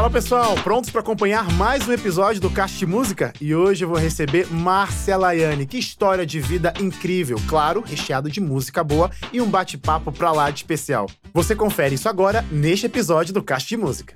Fala 0.00 0.08
pessoal, 0.08 0.54
prontos 0.62 0.88
para 0.88 1.02
acompanhar 1.02 1.52
mais 1.52 1.86
um 1.86 1.92
episódio 1.92 2.40
do 2.40 2.48
Caixa 2.48 2.78
de 2.78 2.86
Música? 2.86 3.34
E 3.38 3.54
hoje 3.54 3.84
eu 3.84 3.88
vou 3.90 3.98
receber 3.98 4.50
Márcia 4.50 5.14
Laiane. 5.14 5.66
Que 5.66 5.76
história 5.76 6.24
de 6.24 6.40
vida 6.40 6.72
incrível, 6.80 7.36
claro, 7.46 7.84
recheado 7.86 8.30
de 8.30 8.40
música 8.40 8.82
boa 8.82 9.10
e 9.30 9.42
um 9.42 9.50
bate-papo 9.50 10.10
pra 10.10 10.32
lá 10.32 10.50
de 10.50 10.60
especial. 10.60 11.06
Você 11.34 11.54
confere 11.54 11.96
isso 11.96 12.08
agora 12.08 12.42
neste 12.50 12.86
episódio 12.86 13.34
do 13.34 13.42
Caixa 13.42 13.68
de 13.68 13.76
Música. 13.76 14.14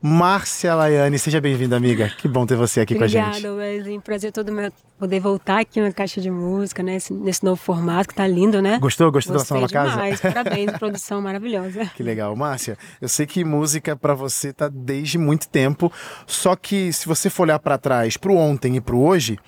Márcia 0.00 0.74
Laiane, 0.74 1.18
seja 1.18 1.40
bem-vinda, 1.40 1.76
amiga. 1.76 2.08
Que 2.18 2.28
bom 2.28 2.44
ter 2.44 2.54
você 2.54 2.80
aqui 2.80 2.94
Obrigada, 2.94 3.24
com 3.24 3.30
a 3.30 3.32
gente. 3.32 3.46
Obrigada, 3.46 3.76
Wesley. 3.76 4.00
Prazer 4.00 4.30
todo 4.30 4.52
meu 4.52 4.70
poder 4.98 5.20
voltar 5.20 5.60
aqui 5.60 5.80
na 5.80 5.90
Caixa 5.90 6.20
de 6.20 6.30
Música, 6.30 6.82
né? 6.82 6.92
Nesse, 6.92 7.12
nesse 7.14 7.44
novo 7.44 7.56
formato 7.56 8.10
que 8.10 8.14
tá 8.14 8.26
lindo, 8.26 8.60
né? 8.60 8.78
Gostou? 8.78 9.10
Gostou 9.10 9.34
Gostei 9.34 9.56
da 9.56 9.66
nossa 9.66 9.78
nova 9.82 9.94
demais. 9.94 10.20
casa? 10.20 10.34
Parabéns, 10.44 10.72
produção 10.72 11.20
maravilhosa. 11.22 11.86
Que 11.96 12.02
legal. 12.02 12.36
Márcia, 12.36 12.76
eu 13.00 13.08
sei 13.08 13.26
que 13.26 13.42
música 13.42 13.96
para 13.96 14.14
você 14.14 14.52
tá 14.52 14.68
desde 14.68 15.16
muito 15.16 15.48
tempo, 15.48 15.90
só 16.26 16.54
que 16.54 16.92
se 16.92 17.06
você 17.06 17.30
for 17.30 17.44
olhar 17.44 17.58
para 17.58 17.78
trás, 17.78 18.16
pro 18.16 18.36
ontem 18.36 18.76
e 18.76 18.80
pro 18.80 19.00
hoje, 19.00 19.38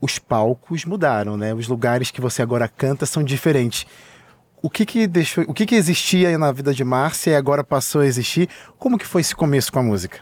os 0.00 0.18
palcos 0.18 0.84
mudaram, 0.86 1.36
né? 1.36 1.52
Os 1.52 1.68
lugares 1.68 2.10
que 2.10 2.20
você 2.22 2.40
agora 2.40 2.66
canta 2.66 3.04
são 3.04 3.22
diferentes. 3.22 3.86
O 4.62 4.68
que 4.68 4.84
que 4.84 5.06
deixou, 5.06 5.44
o 5.48 5.54
que 5.54 5.64
que 5.64 5.74
existia 5.74 6.36
na 6.36 6.52
vida 6.52 6.74
de 6.74 6.84
Márcia 6.84 7.30
e 7.30 7.34
agora 7.34 7.64
passou 7.64 8.02
a 8.02 8.06
existir? 8.06 8.48
Como 8.78 8.98
que 8.98 9.06
foi 9.06 9.22
esse 9.22 9.34
começo 9.34 9.72
com 9.72 9.78
a 9.78 9.82
música? 9.82 10.20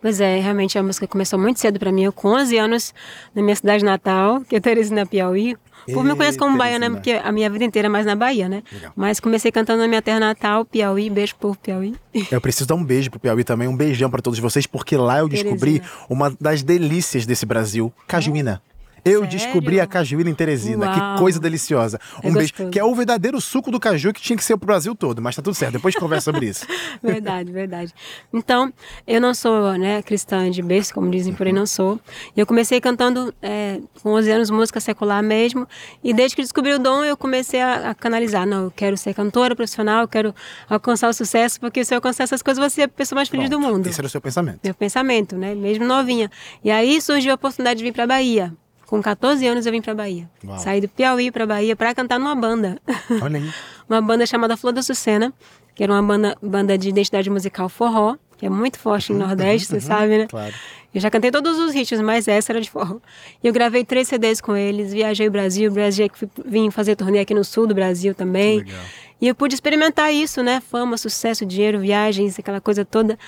Pois 0.00 0.20
é, 0.20 0.40
realmente 0.40 0.76
a 0.76 0.82
música 0.82 1.06
começou 1.06 1.38
muito 1.38 1.60
cedo 1.60 1.78
para 1.78 1.92
mim. 1.92 2.02
Eu 2.02 2.12
com 2.12 2.28
11 2.28 2.58
anos, 2.58 2.94
na 3.32 3.40
minha 3.40 3.54
cidade 3.54 3.84
natal, 3.84 4.40
que 4.40 4.56
é 4.56 4.60
Teresina, 4.60 5.06
Piauí. 5.06 5.56
O 5.88 5.92
povo 5.92 6.04
me 6.04 6.16
conhece 6.16 6.38
como 6.38 6.56
baiana, 6.56 6.90
porque 6.90 7.12
a 7.12 7.30
minha 7.30 7.48
vida 7.50 7.64
inteira 7.64 7.86
é 7.86 7.88
mais 7.88 8.06
na 8.06 8.16
Bahia, 8.16 8.48
né? 8.48 8.62
Legal. 8.72 8.92
Mas 8.96 9.20
comecei 9.20 9.52
cantando 9.52 9.80
na 9.80 9.88
minha 9.88 10.02
terra 10.02 10.18
natal, 10.18 10.64
Piauí. 10.64 11.08
Beijo, 11.08 11.36
povo 11.36 11.56
Piauí. 11.56 11.94
Eu 12.30 12.40
preciso 12.40 12.66
dar 12.66 12.74
um 12.74 12.84
beijo 12.84 13.10
pro 13.10 13.20
Piauí 13.20 13.44
também, 13.44 13.68
um 13.68 13.76
beijão 13.76 14.10
para 14.10 14.22
todos 14.22 14.38
vocês, 14.38 14.66
porque 14.66 14.96
lá 14.96 15.20
eu 15.20 15.28
descobri 15.28 15.78
Teresina. 15.78 16.06
uma 16.08 16.36
das 16.40 16.62
delícias 16.62 17.24
desse 17.26 17.46
Brasil, 17.46 17.92
cajuína. 18.08 18.60
Eu 19.04 19.22
Sério? 19.22 19.28
descobri 19.38 19.80
a 19.80 19.86
cajuína 19.86 20.30
em 20.30 20.34
Teresina. 20.34 20.86
Uau. 20.86 20.94
Que 21.14 21.18
coisa 21.20 21.40
deliciosa. 21.40 21.98
É 22.22 22.28
Um 22.28 22.32
beijo. 22.32 22.38
gostoso. 22.52 22.70
Que 22.70 22.78
é 22.78 22.84
o 22.84 22.94
verdadeiro 22.94 23.40
suco 23.40 23.70
do 23.70 23.80
caju 23.80 24.12
que 24.12 24.20
tinha 24.20 24.36
que 24.36 24.44
ser 24.44 24.56
pro 24.56 24.66
Brasil 24.66 24.94
todo. 24.94 25.20
Mas 25.20 25.34
tá 25.34 25.42
tudo 25.42 25.54
certo. 25.54 25.72
Depois 25.72 25.92
a 25.92 25.98
gente 25.98 26.00
conversa 26.00 26.30
sobre 26.30 26.46
isso. 26.46 26.66
Verdade, 27.02 27.50
verdade. 27.50 27.92
Então, 28.32 28.72
eu 29.06 29.20
não 29.20 29.34
sou 29.34 29.72
né, 29.76 30.02
cristã 30.02 30.48
de 30.50 30.62
berço, 30.62 30.94
como 30.94 31.10
dizem 31.10 31.34
por 31.34 31.46
aí, 31.46 31.52
não 31.52 31.66
sou. 31.66 31.98
E 32.36 32.40
eu 32.40 32.46
comecei 32.46 32.80
cantando 32.80 33.34
é, 33.42 33.80
com 34.02 34.10
11 34.10 34.30
anos 34.30 34.50
música 34.50 34.78
secular 34.80 35.22
mesmo. 35.22 35.66
E 36.02 36.12
desde 36.14 36.36
que 36.36 36.42
descobri 36.42 36.72
o 36.72 36.78
dom, 36.78 37.04
eu 37.04 37.16
comecei 37.16 37.60
a, 37.60 37.90
a 37.90 37.94
canalizar. 37.94 38.46
Não, 38.46 38.64
eu 38.64 38.70
quero 38.70 38.96
ser 38.96 39.14
cantora 39.14 39.56
profissional, 39.56 40.02
eu 40.02 40.08
quero 40.08 40.34
alcançar 40.68 41.08
o 41.08 41.12
sucesso, 41.12 41.58
porque 41.60 41.84
se 41.84 41.92
eu 41.92 41.96
alcançar 41.96 42.24
essas 42.24 42.42
coisas, 42.42 42.60
vou 42.60 42.70
ser 42.70 42.82
a 42.82 42.88
pessoa 42.88 43.16
mais 43.16 43.28
feliz 43.28 43.50
do 43.50 43.58
Pronto. 43.58 43.72
mundo. 43.74 43.86
Esse 43.88 44.00
era 44.00 44.06
o 44.06 44.10
seu 44.10 44.20
pensamento. 44.20 44.60
Meu 44.62 44.74
pensamento, 44.74 45.36
né? 45.36 45.54
Mesmo 45.54 45.84
novinha. 45.84 46.30
E 46.62 46.70
aí 46.70 47.00
surgiu 47.00 47.32
a 47.32 47.34
oportunidade 47.34 47.78
de 47.78 47.84
vir 47.84 47.92
para 47.92 48.06
Bahia. 48.06 48.52
Com 48.92 49.00
14 49.00 49.46
anos 49.46 49.64
eu 49.64 49.72
vim 49.72 49.80
para 49.80 49.94
Bahia. 49.94 50.28
Uau. 50.44 50.58
Saí 50.58 50.78
do 50.82 50.86
Piauí 50.86 51.30
para 51.30 51.46
Bahia 51.46 51.74
para 51.74 51.94
cantar 51.94 52.18
numa 52.18 52.34
banda. 52.34 52.78
Olha 53.22 53.38
aí. 53.38 53.50
uma 53.88 54.02
banda 54.02 54.26
chamada 54.26 54.54
Flor 54.54 54.70
da 54.70 54.82
Sucena, 54.82 55.32
que 55.74 55.82
era 55.82 55.90
uma 55.90 56.02
banda, 56.02 56.36
banda 56.42 56.76
de 56.76 56.90
identidade 56.90 57.30
musical 57.30 57.70
forró, 57.70 58.16
que 58.36 58.44
é 58.44 58.50
muito 58.50 58.78
forte 58.78 59.10
no 59.14 59.20
Nordeste, 59.20 59.66
você 59.68 59.80
sabe, 59.80 60.18
né? 60.18 60.26
Claro. 60.26 60.52
Eu 60.94 61.00
já 61.00 61.10
cantei 61.10 61.30
todos 61.30 61.58
os 61.58 61.72
ritmos, 61.72 62.02
mas 62.04 62.28
essa 62.28 62.52
era 62.52 62.60
de 62.60 62.70
forró. 62.70 62.98
E 63.42 63.46
eu 63.48 63.52
gravei 63.54 63.82
três 63.82 64.08
CDs 64.08 64.42
com 64.42 64.54
eles, 64.54 64.92
viajei 64.92 65.26
o 65.26 65.30
Brasil, 65.30 65.72
Brasil 65.72 66.10
que 66.10 66.18
fui- 66.18 66.28
vim 66.44 66.70
fazer 66.70 66.94
turnê 66.94 67.20
aqui 67.20 67.32
no 67.32 67.44
sul 67.44 67.66
do 67.66 67.74
Brasil 67.74 68.14
também. 68.14 68.58
Legal. 68.58 68.78
E 69.22 69.26
eu 69.26 69.34
pude 69.34 69.54
experimentar 69.54 70.12
isso, 70.12 70.42
né? 70.42 70.60
Fama, 70.70 70.98
sucesso, 70.98 71.46
dinheiro, 71.46 71.78
viagens, 71.80 72.38
aquela 72.38 72.60
coisa 72.60 72.84
toda. 72.84 73.18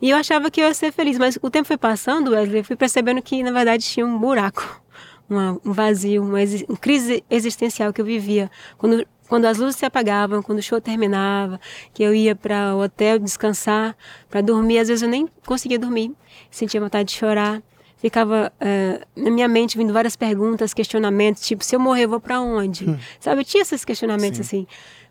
E 0.00 0.10
eu 0.10 0.16
achava 0.16 0.48
que 0.48 0.60
eu 0.60 0.68
ia 0.68 0.74
ser 0.74 0.92
feliz, 0.92 1.18
mas 1.18 1.36
o 1.42 1.50
tempo 1.50 1.66
foi 1.66 1.76
passando, 1.76 2.30
Wesley, 2.30 2.60
eu 2.60 2.64
fui 2.64 2.76
percebendo 2.76 3.20
que, 3.20 3.42
na 3.42 3.50
verdade, 3.50 3.82
tinha 3.84 4.06
um 4.06 4.16
buraco, 4.16 4.80
uma- 5.28 5.58
um 5.64 5.72
vazio, 5.72 6.22
uma, 6.22 6.38
uma 6.68 6.76
crise 6.78 7.22
existencial 7.30 7.92
que 7.92 8.00
eu 8.00 8.04
vivia. 8.04 8.50
Quando, 8.76 9.06
quando 9.28 9.44
as 9.44 9.58
luzes 9.58 9.76
se 9.76 9.84
apagavam, 9.84 10.42
quando 10.42 10.58
o 10.58 10.62
show 10.62 10.80
terminava, 10.80 11.60
que 11.92 12.02
eu 12.02 12.14
ia 12.14 12.34
para 12.34 12.74
o 12.74 12.82
hotel 12.82 13.18
descansar, 13.18 13.96
para 14.28 14.40
dormir, 14.40 14.78
às 14.78 14.88
vezes 14.88 15.02
eu 15.02 15.08
nem 15.08 15.28
conseguia 15.46 15.78
dormir, 15.78 16.12
sentia 16.50 16.80
vontade 16.80 17.08
de 17.10 17.14
chorar. 17.16 17.62
Ficava 17.98 18.52
eh, 18.60 19.00
na 19.16 19.28
minha 19.28 19.48
mente 19.48 19.76
vindo 19.76 19.92
várias 19.92 20.14
perguntas, 20.14 20.72
questionamentos, 20.72 21.42
tipo, 21.44 21.64
se 21.64 21.74
eu 21.74 21.80
morrer, 21.80 22.04
eu 22.04 22.08
vou 22.08 22.20
para 22.20 22.40
onde? 22.40 22.86
Sabe, 23.18 23.40
eu 23.40 23.44
tinha 23.44 23.62
esses 23.62 23.84
questionamentos 23.84 24.38
assim 24.46 24.66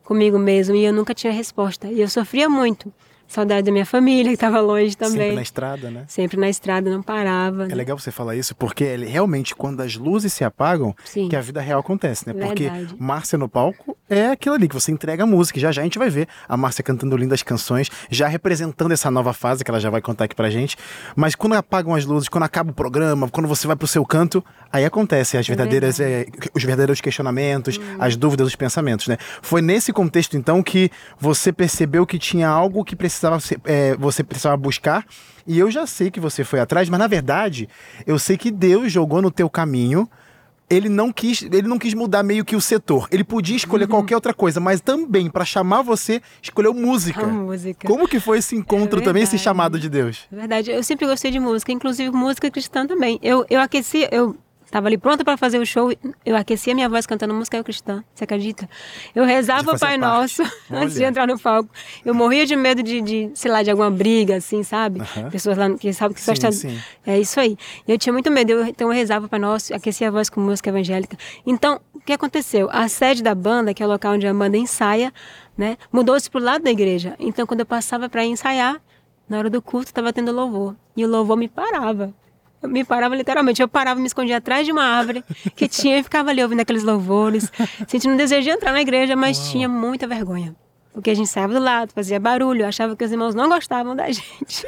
comigo 0.05 0.39
mesmo 0.39 0.73
e 0.73 0.85
eu 0.85 0.93
nunca 0.93 1.13
tinha 1.13 1.33
resposta. 1.33 1.87
E 1.91 1.99
eu 1.99 2.07
sofria 2.07 2.47
muito. 2.49 2.93
Saudade 3.27 3.65
da 3.65 3.71
minha 3.71 3.85
família, 3.85 4.29
que 4.29 4.35
estava 4.35 4.61
longe 4.61 4.95
também. 4.95 5.17
Sempre 5.17 5.35
na 5.35 5.41
estrada, 5.41 5.91
né? 5.91 6.03
Sempre 6.07 6.37
na 6.37 6.49
estrada, 6.49 6.89
não 6.89 7.03
parava. 7.03 7.67
É 7.69 7.75
legal 7.75 7.99
você 7.99 8.09
falar 8.09 8.35
isso, 8.35 8.55
porque 8.55 8.85
é 8.85 8.95
realmente 8.95 9.53
quando 9.53 9.81
as 9.81 9.95
luzes 9.95 10.31
se 10.31 10.43
apagam, 10.43 10.95
Sim. 11.03 11.27
que 11.27 11.35
a 11.35 11.41
vida 11.41 11.59
real 11.59 11.81
acontece, 11.81 12.25
né? 12.25 12.33
Porque 12.33 12.69
Verdade. 12.69 12.95
Márcia 12.97 13.37
no 13.37 13.49
palco 13.49 13.97
é 14.09 14.27
aquilo 14.27 14.55
ali 14.55 14.67
que 14.69 14.73
você 14.73 14.91
entrega 14.91 15.23
a 15.23 15.25
música. 15.25 15.59
Já 15.59 15.71
já 15.73 15.81
a 15.81 15.83
gente 15.83 15.99
vai 15.99 16.09
ver 16.09 16.27
a 16.47 16.55
Márcia 16.55 16.83
cantando 16.83 17.17
lindas 17.17 17.43
canções, 17.43 17.89
já 18.09 18.27
representando 18.27 18.93
essa 18.93 19.11
nova 19.11 19.33
fase 19.33 19.63
que 19.63 19.69
ela 19.69 19.79
já 19.79 19.89
vai 19.89 20.01
contar 20.01 20.23
aqui 20.23 20.35
pra 20.35 20.49
gente. 20.49 20.77
Mas 21.15 21.35
quando 21.35 21.53
apagam 21.53 21.93
as 21.95 22.05
luzes, 22.05 22.29
quando 22.29 22.43
acaba 22.43 22.71
o 22.71 22.73
programa, 22.73 23.27
quando 23.29 23.47
você 23.47 23.67
vai 23.67 23.75
pro 23.75 23.87
seu 23.87 24.05
canto, 24.05 24.43
aí 24.71 24.85
acontece 24.85 25.37
as 25.37 25.45
verdadeiras, 25.45 25.99
é, 25.99 26.27
os 26.53 26.63
verdadeiros 26.63 27.01
questionamentos, 27.01 27.77
as 27.99 28.15
dúvidas, 28.15 28.47
os 28.47 28.55
pensamentos, 28.55 29.07
né? 29.07 29.17
Foi 29.41 29.61
nesse 29.61 29.91
contexto, 29.91 30.37
então, 30.37 30.63
que 30.63 30.89
você 31.19 31.51
percebeu 31.51 32.05
que 32.05 32.17
tinha 32.17 32.47
algo 32.47 32.85
que 32.85 32.95
precisava 32.95 33.16
ser- 33.39 33.59
é, 33.65 33.95
você 33.95 34.23
precisava 34.23 34.55
buscar. 34.57 35.05
E 35.45 35.57
eu 35.57 35.71
já 35.71 35.85
sei 35.87 36.11
que 36.11 36.19
você 36.19 36.43
foi 36.43 36.59
atrás, 36.59 36.89
mas 36.89 36.99
na 36.99 37.07
verdade, 37.07 37.69
eu 38.05 38.19
sei 38.19 38.37
que 38.37 38.51
Deus 38.51 38.91
jogou 38.91 39.21
no 39.21 39.31
teu 39.31 39.49
caminho. 39.49 40.09
Ele 40.69 40.89
não 40.89 41.13
quis, 41.13 41.43
ele 41.43 41.61
não 41.65 41.79
quis 41.79 41.93
mudar 41.93 42.23
meio 42.23 42.43
que 42.43 42.53
o 42.53 42.59
setor. 42.59 43.07
Ele 43.09 43.23
podia 43.23 43.55
escolher 43.55 43.85
Uhum. 43.85 43.89
qualquer 43.91 44.15
outra 44.15 44.33
coisa, 44.33 44.59
mas 44.59 44.81
também 44.81 45.29
pra 45.29 45.45
chamar 45.45 45.81
você, 45.81 46.21
escolheu 46.41 46.73
música. 46.73 47.23
A 47.23 47.27
música. 47.27 47.87
Como 47.87 48.05
que 48.05 48.19
foi 48.19 48.39
esse 48.39 48.53
encontro 48.53 48.99
É 48.99 49.03
também, 49.03 49.23
esse 49.23 49.37
chamado 49.39 49.79
de 49.79 49.87
Deus? 49.89 50.27
É 50.29 50.35
verdade, 50.35 50.69
eu 50.69 50.83
sempre 50.83 51.07
gostei 51.07 51.31
de 51.31 51.39
música, 51.39 51.71
inclusive 51.71 52.11
música 52.11 52.51
cristã 52.51 52.85
também. 52.85 53.17
Eu, 53.23 53.45
eu 53.49 53.61
aquecia, 53.61 54.09
eu 54.13 54.35
estava 54.67 54.87
ali 54.87 54.97
pronta 54.97 55.23
para 55.23 55.37
fazer 55.37 55.57
o 55.59 55.65
show, 55.65 55.91
eu 56.25 56.35
aquecia 56.35 56.75
minha 56.75 56.89
voz 56.89 57.05
cantando 57.05 57.33
música 57.33 57.63
cristã, 57.63 58.03
você 58.13 58.25
acredita? 58.25 58.69
Eu 59.15 59.23
rezava 59.23 59.71
o 59.71 59.79
Pai 59.79 59.97
parte. 59.97 59.99
Nosso 59.99 60.43
antes 60.69 60.95
de 60.95 61.03
entrar 61.03 61.25
no 61.25 61.39
palco. 61.39 61.69
Eu 62.05 62.13
morria 62.13 62.45
de 62.45 62.55
medo 62.55 62.83
de, 62.83 63.01
de 63.01 63.31
sei 63.33 63.49
lá, 63.49 63.63
de 63.63 63.71
alguma 63.71 63.89
briga, 63.89 64.35
assim, 64.35 64.63
sabe? 64.63 65.01
Pessoas 65.31 65.57
lá 65.57 65.73
que 65.75 65.91
sabem 65.93 66.13
que 66.13 66.21
só 66.21 66.33
está... 66.33 66.49
É 67.05 67.17
isso 67.17 67.39
aí. 67.39 67.57
Eu 67.87 67.97
tinha 67.97 68.11
muito 68.11 68.29
medo, 68.29 68.51
eu, 68.51 68.65
então 68.65 68.89
eu 68.89 68.93
rezava 68.93 69.25
o 69.25 69.29
Pai 69.29 69.39
Nosso, 69.39 69.73
aquecia 69.73 70.09
a 70.09 70.11
voz 70.11 70.29
com 70.29 70.41
música 70.41 70.69
evangélica. 70.69 71.17
Então, 71.45 71.79
o 71.93 71.99
que 71.99 72.11
aconteceu? 72.11 72.69
A 72.71 72.87
sede 72.89 73.23
da 73.23 73.33
banda, 73.33 73.73
que 73.73 73.81
é 73.81 73.85
o 73.85 73.89
local 73.89 74.13
onde 74.13 74.27
a 74.27 74.33
banda 74.33 74.57
ensaia, 74.57 75.13
né, 75.57 75.77
mudou-se 75.91 76.29
pro 76.29 76.41
lado 76.41 76.63
da 76.63 76.69
igreja. 76.69 77.15
Então, 77.19 77.47
quando 77.47 77.61
eu 77.61 77.65
passava 77.65 78.09
para 78.09 78.25
ensaiar, 78.25 78.81
na 79.29 79.37
hora 79.37 79.49
do 79.49 79.61
culto 79.61 79.87
estava 79.87 80.11
tendo 80.11 80.31
louvor. 80.31 80.75
E 80.95 81.05
o 81.05 81.07
louvor 81.07 81.37
me 81.37 81.47
parava. 81.47 82.13
Eu 82.61 82.69
me 82.69 82.83
parava 82.83 83.15
literalmente. 83.15 83.61
Eu 83.61 83.67
parava, 83.67 83.99
me 83.99 84.07
escondia 84.07 84.37
atrás 84.37 84.65
de 84.65 84.71
uma 84.71 84.83
árvore 84.83 85.23
que 85.55 85.67
tinha 85.69 85.99
e 85.99 86.03
ficava 86.03 86.29
ali 86.29 86.41
ouvindo 86.41 86.61
aqueles 86.61 86.83
louvores, 86.83 87.51
sentindo 87.87 88.13
um 88.13 88.17
desejo 88.17 88.43
de 88.43 88.49
entrar 88.49 88.71
na 88.71 88.81
igreja, 88.81 89.15
mas 89.15 89.49
tinha 89.51 89.69
muita 89.69 90.07
vergonha. 90.07 90.55
Porque 90.93 91.11
a 91.11 91.15
gente 91.15 91.29
saía 91.29 91.47
do 91.47 91.59
lado, 91.59 91.93
fazia 91.93 92.19
barulho, 92.19 92.65
achava 92.65 92.95
que 92.95 93.05
os 93.05 93.11
irmãos 93.11 93.35
não 93.35 93.47
gostavam 93.47 93.95
da 93.95 94.09
gente. 94.11 94.65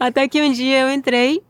Até 0.00 0.26
que 0.26 0.40
um 0.40 0.50
dia 0.50 0.80
eu 0.80 0.90
entrei, 0.90 1.42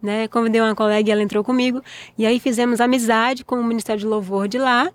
né? 0.00 0.28
Convidei 0.28 0.60
uma 0.60 0.76
colega 0.76 1.08
e 1.08 1.12
ela 1.12 1.22
entrou 1.22 1.42
comigo. 1.42 1.82
E 2.16 2.24
aí 2.24 2.38
fizemos 2.38 2.80
amizade 2.80 3.44
com 3.44 3.56
o 3.56 3.64
Ministério 3.64 4.00
de 4.00 4.06
Louvor 4.06 4.46
de 4.46 4.58
lá. 4.58 4.92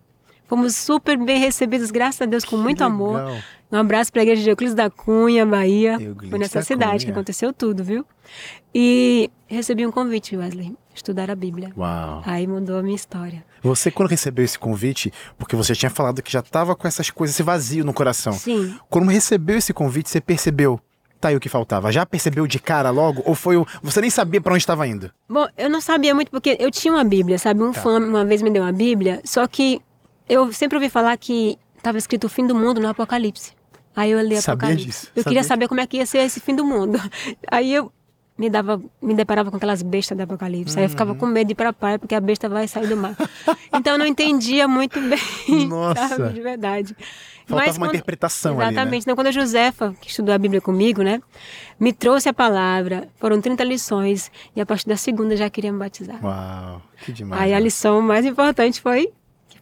Fomos 0.48 0.76
super 0.76 1.18
bem 1.18 1.40
recebidos, 1.40 1.90
graças 1.92 2.22
a 2.22 2.26
Deus, 2.26 2.46
com 2.46 2.58
muito 2.58 2.84
amor. 2.84 3.18
legal. 3.18 3.38
Um 3.72 3.78
abraço 3.78 4.12
para 4.12 4.22
a 4.22 4.24
igreja 4.24 4.44
de 4.44 4.50
Euclides 4.50 4.76
da 4.76 4.90
Cunha, 4.90 5.46
Bahia. 5.46 5.94
Euclides 5.94 6.30
Foi 6.30 6.40
nessa 6.40 6.60
da 6.60 6.66
cidade 6.66 7.00
que 7.00 7.06
Cunha. 7.06 7.14
aconteceu 7.14 7.52
tudo, 7.52 7.84
viu? 7.84 8.06
E 8.74 9.30
recebi 9.48 9.86
um 9.86 9.92
convite, 9.92 10.38
Wesley, 10.38 10.76
estudar 10.94 11.32
a 11.32 11.36
Bíblia. 11.36 11.72
Uau. 11.76 12.22
Aí 12.26 12.46
mudou 12.46 12.78
a 12.78 12.84
minha 12.84 12.96
história. 12.96 13.44
Você, 13.64 13.90
quando 13.90 14.10
recebeu 14.10 14.46
esse 14.46 14.58
convite, 14.60 15.12
porque 15.38 15.56
você 15.56 15.74
tinha 15.74 15.90
falado 15.90 16.22
que 16.22 16.32
já 16.32 16.42
tava 16.42 16.76
com 16.76 16.88
essas 16.88 17.10
coisas, 17.10 17.36
esse 17.36 17.44
vazio 17.44 17.84
no 17.84 17.94
coração. 17.94 18.34
Sim. 18.34 18.78
Quando 18.90 19.10
recebeu 19.10 19.58
esse 19.58 19.74
convite, 19.74 20.10
você 20.10 20.22
percebeu, 20.22 20.80
tá 21.20 21.30
aí 21.30 21.36
o 21.36 21.40
que 21.40 21.50
faltava. 21.50 21.92
Já 21.92 22.06
percebeu 22.06 22.46
de 22.46 22.60
cara 22.60 22.92
logo? 22.92 23.24
Ou 23.26 23.34
foi 23.34 23.58
o. 23.58 23.66
Você 23.82 24.00
nem 24.00 24.10
sabia 24.12 24.40
pra 24.40 24.54
onde 24.54 24.62
estava 24.62 24.86
indo? 24.88 25.12
Bom, 25.28 25.48
eu 25.58 25.70
não 25.70 25.82
sabia 25.82 26.14
muito 26.14 26.30
porque 26.30 26.56
eu 26.60 26.70
tinha 26.70 26.94
uma 26.94 27.04
Bíblia, 27.04 27.40
sabe? 27.40 27.60
Tá. 27.62 27.66
Um 27.66 27.74
fã 27.74 28.00
uma 28.00 28.24
vez 28.24 28.42
me 28.44 28.52
deu 28.52 28.62
uma 28.62 28.72
Bíblia, 28.72 29.22
só 29.26 29.48
que 29.48 29.82
eu 30.28 30.52
sempre 30.52 30.78
ouvi 30.78 30.90
falar 30.90 31.16
que 31.18 31.58
estava 31.78 31.98
escrito 31.98 32.26
o 32.26 32.30
fim 32.30 32.46
do 32.46 32.56
mundo 32.56 32.80
no 32.82 32.88
Apocalipse. 32.88 33.54
Aí 33.96 34.12
eu 34.12 34.20
li 34.22 34.42
Sabia 34.42 34.70
Apocalipse. 34.70 34.86
disso? 34.86 35.12
Eu 35.16 35.24
queria 35.24 35.44
Sabia? 35.44 35.44
saber 35.44 35.68
como 35.68 35.82
é 35.82 35.88
que 35.88 35.98
ia 35.98 36.06
ser 36.06 36.20
esse 36.20 36.40
fim 36.40 36.56
do 36.56 36.66
mundo. 36.66 37.00
Aí 37.50 37.74
eu 37.74 37.92
me 38.38 38.50
dava, 38.50 38.82
me 39.02 39.14
deparava 39.14 39.50
com 39.50 39.56
aquelas 39.56 39.82
bestas 39.82 40.18
do 40.18 40.22
apocalipse. 40.24 40.76
Uhum. 40.76 40.80
Aí 40.80 40.86
eu 40.86 40.90
ficava 40.90 41.16
com 41.16 41.26
medo 41.26 41.48
de 41.48 41.54
ir 41.54 41.56
pra 41.56 41.72
praia, 41.72 41.98
porque 41.98 42.14
a 42.14 42.20
besta 42.20 42.50
vai 42.50 42.68
sair 42.68 42.88
do 42.88 42.98
mar. 42.98 43.16
então 43.74 43.94
eu 43.94 44.00
não 44.00 44.06
entendia 44.06 44.68
muito 44.68 45.00
bem, 45.00 45.68
Nossa. 45.68 46.10
sabe, 46.10 46.34
de 46.34 46.42
verdade. 46.42 46.96
Faltava 47.46 47.68
Mas 47.68 47.78
uma 47.78 47.86
quando, 47.86 47.96
interpretação 47.96 48.56
Exatamente. 48.56 48.80
Ali, 48.80 48.92
né? 48.92 48.98
Então, 48.98 49.16
quando 49.16 49.28
a 49.28 49.32
Josefa, 49.32 49.96
que 50.02 50.10
estudou 50.10 50.34
a 50.34 50.38
Bíblia 50.38 50.60
comigo, 50.60 51.02
né, 51.02 51.22
me 51.80 51.94
trouxe 51.94 52.28
a 52.28 52.34
palavra, 52.34 53.08
foram 53.16 53.40
30 53.40 53.64
lições, 53.64 54.32
e 54.56 54.60
a 54.60 54.66
partir 54.66 54.88
da 54.88 54.98
segunda 54.98 55.38
já 55.38 55.50
queria 55.50 55.72
me 55.72 55.78
batizar. 55.80 56.20
Uau, 56.26 56.82
que 57.06 57.14
demais. 57.14 57.42
Aí 57.42 57.54
a 57.54 57.60
lição 57.60 58.02
mais 58.02 58.26
importante 58.26 58.82
foi 58.82 59.14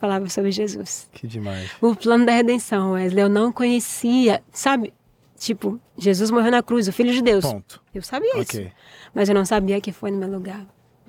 falava 0.04 0.28
sobre 0.28 0.52
Jesus. 0.52 1.08
Que 1.14 1.26
demais. 1.26 1.72
O 1.80 1.96
plano 1.96 2.26
da 2.26 2.34
redenção, 2.34 2.92
Wesley, 2.92 3.24
eu 3.24 3.30
não 3.30 3.54
conhecia, 3.54 4.44
sabe? 4.52 4.94
Tipo, 5.38 5.80
Jesus 5.98 6.30
morreu 6.30 6.52
na 6.52 6.62
cruz, 6.62 6.90
o 6.90 6.92
Filho 6.92 7.14
de 7.14 7.22
Deus. 7.22 7.46
Ponto. 7.46 7.82
Eu 7.96 8.02
sabia 8.02 8.32
okay. 8.32 8.64
isso. 8.64 8.72
Mas 9.16 9.30
eu 9.30 9.36
não 9.36 9.46
sabia 9.46 9.80
que 9.80 9.94
foi 9.94 10.12
no 10.12 10.18
meu 10.18 10.30
lugar. 10.30 10.66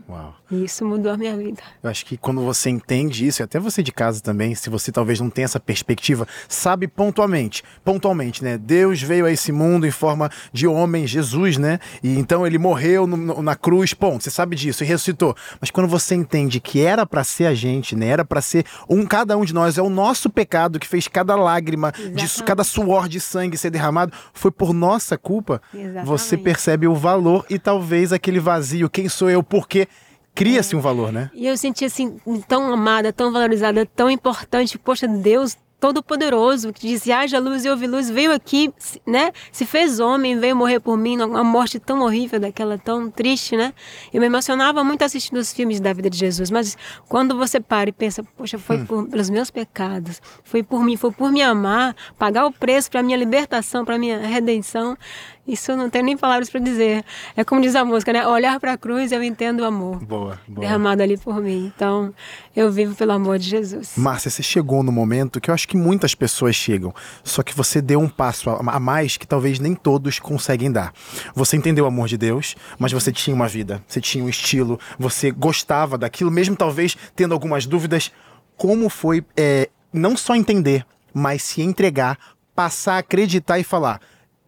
Uau. 0.06 0.34
E 0.50 0.64
isso 0.64 0.84
mudou 0.84 1.12
a 1.12 1.16
minha 1.16 1.34
vida. 1.36 1.62
Eu 1.82 1.88
acho 1.88 2.04
que 2.04 2.18
quando 2.18 2.42
você 2.42 2.68
entende 2.68 3.26
isso, 3.26 3.40
e 3.40 3.44
até 3.44 3.58
você 3.58 3.82
de 3.82 3.90
casa 3.90 4.20
também, 4.20 4.54
se 4.54 4.68
você 4.68 4.92
talvez 4.92 5.18
não 5.18 5.30
tenha 5.30 5.46
essa 5.46 5.58
perspectiva, 5.58 6.28
sabe 6.46 6.86
pontualmente, 6.86 7.62
pontualmente, 7.82 8.44
né? 8.44 8.58
Deus 8.58 9.00
veio 9.00 9.24
a 9.24 9.32
esse 9.32 9.50
mundo 9.50 9.86
em 9.86 9.90
forma 9.90 10.30
de 10.52 10.66
homem, 10.66 11.06
Jesus, 11.06 11.56
né? 11.56 11.78
E 12.02 12.18
então 12.18 12.46
ele 12.46 12.58
morreu 12.58 13.06
no, 13.06 13.16
no, 13.16 13.42
na 13.42 13.56
cruz, 13.56 13.94
ponto. 13.94 14.22
Você 14.22 14.30
sabe 14.30 14.54
disso 14.54 14.84
e 14.84 14.86
ressuscitou. 14.86 15.34
Mas 15.58 15.70
quando 15.70 15.88
você 15.88 16.14
entende 16.14 16.60
que 16.60 16.80
era 16.80 17.06
para 17.06 17.24
ser 17.24 17.46
a 17.46 17.54
gente, 17.54 17.96
né? 17.96 18.08
Era 18.08 18.24
para 18.24 18.42
ser 18.42 18.66
um 18.88 19.06
cada 19.06 19.36
um 19.38 19.44
de 19.44 19.54
nós, 19.54 19.78
é 19.78 19.82
o 19.82 19.90
nosso 19.90 20.28
pecado 20.28 20.78
que 20.78 20.86
fez 20.86 21.08
cada 21.08 21.34
lágrima, 21.34 21.92
de, 21.92 22.42
cada 22.44 22.62
suor 22.62 23.08
de 23.08 23.20
sangue 23.20 23.56
ser 23.56 23.70
derramado, 23.70 24.12
foi 24.34 24.50
por 24.50 24.74
nossa 24.74 25.16
culpa. 25.16 25.62
Exatamente. 25.72 26.06
Você 26.06 26.36
percebe 26.36 26.86
o 26.86 26.94
valor 26.94 27.46
e 27.48 27.58
talvez 27.58 28.12
aquele 28.12 28.38
vazio, 28.38 28.90
quem 28.90 29.08
sou 29.08 29.30
eu, 29.30 29.42
por 29.42 29.66
quê? 29.66 29.88
Cria-se 30.34 30.74
um 30.74 30.80
valor, 30.80 31.12
né? 31.12 31.30
E 31.34 31.46
eu 31.46 31.56
senti 31.56 31.84
assim, 31.84 32.16
tão 32.48 32.72
amada, 32.72 33.12
tão 33.12 33.32
valorizada, 33.32 33.86
tão 33.86 34.10
importante. 34.10 34.78
Poxa, 34.78 35.06
Deus 35.06 35.56
todo-poderoso, 35.84 36.72
que 36.72 36.88
disse, 36.88 37.12
haja 37.12 37.38
luz 37.38 37.62
e 37.62 37.68
houve 37.68 37.86
luz, 37.86 38.08
veio 38.08 38.32
aqui, 38.32 38.72
né? 39.06 39.32
Se 39.52 39.66
fez 39.66 40.00
homem, 40.00 40.38
veio 40.38 40.56
morrer 40.56 40.80
por 40.80 40.96
mim, 40.96 41.20
uma 41.20 41.44
morte 41.44 41.78
tão 41.78 42.00
horrível, 42.00 42.40
daquela 42.40 42.78
tão 42.78 43.10
triste, 43.10 43.54
né? 43.54 43.74
Eu 44.10 44.18
me 44.18 44.26
emocionava 44.26 44.82
muito 44.82 45.02
assistindo 45.02 45.36
os 45.36 45.52
filmes 45.52 45.80
da 45.80 45.92
vida 45.92 46.08
de 46.08 46.16
Jesus, 46.16 46.50
mas 46.50 46.74
quando 47.06 47.36
você 47.36 47.60
para 47.60 47.90
e 47.90 47.92
pensa, 47.92 48.22
poxa, 48.22 48.58
foi 48.58 48.78
hum. 48.78 48.86
por, 48.86 49.08
pelos 49.08 49.28
meus 49.28 49.50
pecados, 49.50 50.22
foi 50.42 50.62
por 50.62 50.82
mim, 50.82 50.96
foi 50.96 51.12
por 51.12 51.30
me 51.30 51.42
amar, 51.42 51.94
pagar 52.18 52.46
o 52.46 52.52
preço 52.52 52.90
para 52.90 53.02
minha 53.02 53.18
libertação, 53.18 53.84
para 53.84 53.98
minha 53.98 54.20
redenção, 54.20 54.96
isso 55.46 55.72
eu 55.72 55.76
não 55.76 55.90
tenho 55.90 56.06
nem 56.06 56.16
palavras 56.16 56.48
para 56.48 56.58
dizer. 56.60 57.04
É 57.36 57.44
como 57.44 57.60
diz 57.60 57.74
a 57.76 57.84
música, 57.84 58.12
né? 58.12 58.26
Olhar 58.26 58.58
para 58.58 58.72
a 58.72 58.78
cruz 58.78 59.12
eu 59.12 59.22
entendo 59.22 59.60
o 59.60 59.64
amor. 59.64 60.02
Boa, 60.04 60.40
boa. 60.48 60.60
Derramado 60.60 61.02
ali 61.02 61.18
por 61.18 61.40
mim. 61.42 61.70
Então, 61.74 62.14
eu 62.56 62.72
vivo 62.72 62.94
pelo 62.94 63.12
amor 63.12 63.38
de 63.38 63.48
Jesus. 63.48 63.92
Márcia, 63.96 64.30
você 64.30 64.42
chegou 64.42 64.82
no 64.82 64.90
momento 64.90 65.40
que 65.40 65.50
eu 65.50 65.54
acho 65.54 65.68
que 65.68 65.76
muitas 65.76 66.14
pessoas 66.14 66.56
chegam, 66.56 66.94
só 67.22 67.42
que 67.42 67.54
você 67.54 67.82
deu 67.82 68.00
um 68.00 68.08
passo 68.08 68.48
a 68.48 68.80
mais 68.80 69.16
que 69.16 69.26
talvez 69.26 69.58
nem 69.58 69.74
todos 69.74 70.18
conseguem 70.18 70.72
dar. 70.72 70.92
Você 71.34 71.56
entendeu 71.56 71.84
o 71.84 71.88
amor 71.88 72.08
de 72.08 72.16
Deus, 72.16 72.56
mas 72.78 72.92
você 72.92 73.12
tinha 73.12 73.34
uma 73.34 73.48
vida, 73.48 73.82
você 73.86 74.00
tinha 74.00 74.24
um 74.24 74.28
estilo, 74.28 74.80
você 74.98 75.30
gostava 75.30 75.98
daquilo, 75.98 76.30
mesmo 76.30 76.56
talvez 76.56 76.96
tendo 77.14 77.34
algumas 77.34 77.66
dúvidas. 77.66 78.10
Como 78.56 78.88
foi 78.88 79.24
é, 79.36 79.68
não 79.92 80.16
só 80.16 80.34
entender, 80.34 80.86
mas 81.12 81.42
se 81.42 81.60
entregar, 81.60 82.18
passar 82.54 82.94
a 82.94 82.98
acreditar 82.98 83.58
e 83.58 83.64
falar: 83.64 84.00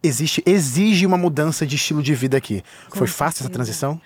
existe, 0.07 0.43
exige 0.45 1.05
uma 1.05 1.17
mudança 1.17 1.65
de 1.65 1.75
estilo 1.75 2.01
de 2.01 2.13
vida 2.15 2.37
aqui. 2.37 2.63
Com 2.89 2.97
foi 2.97 3.07
fácil 3.07 3.43
essa 3.43 3.49
transição? 3.49 3.99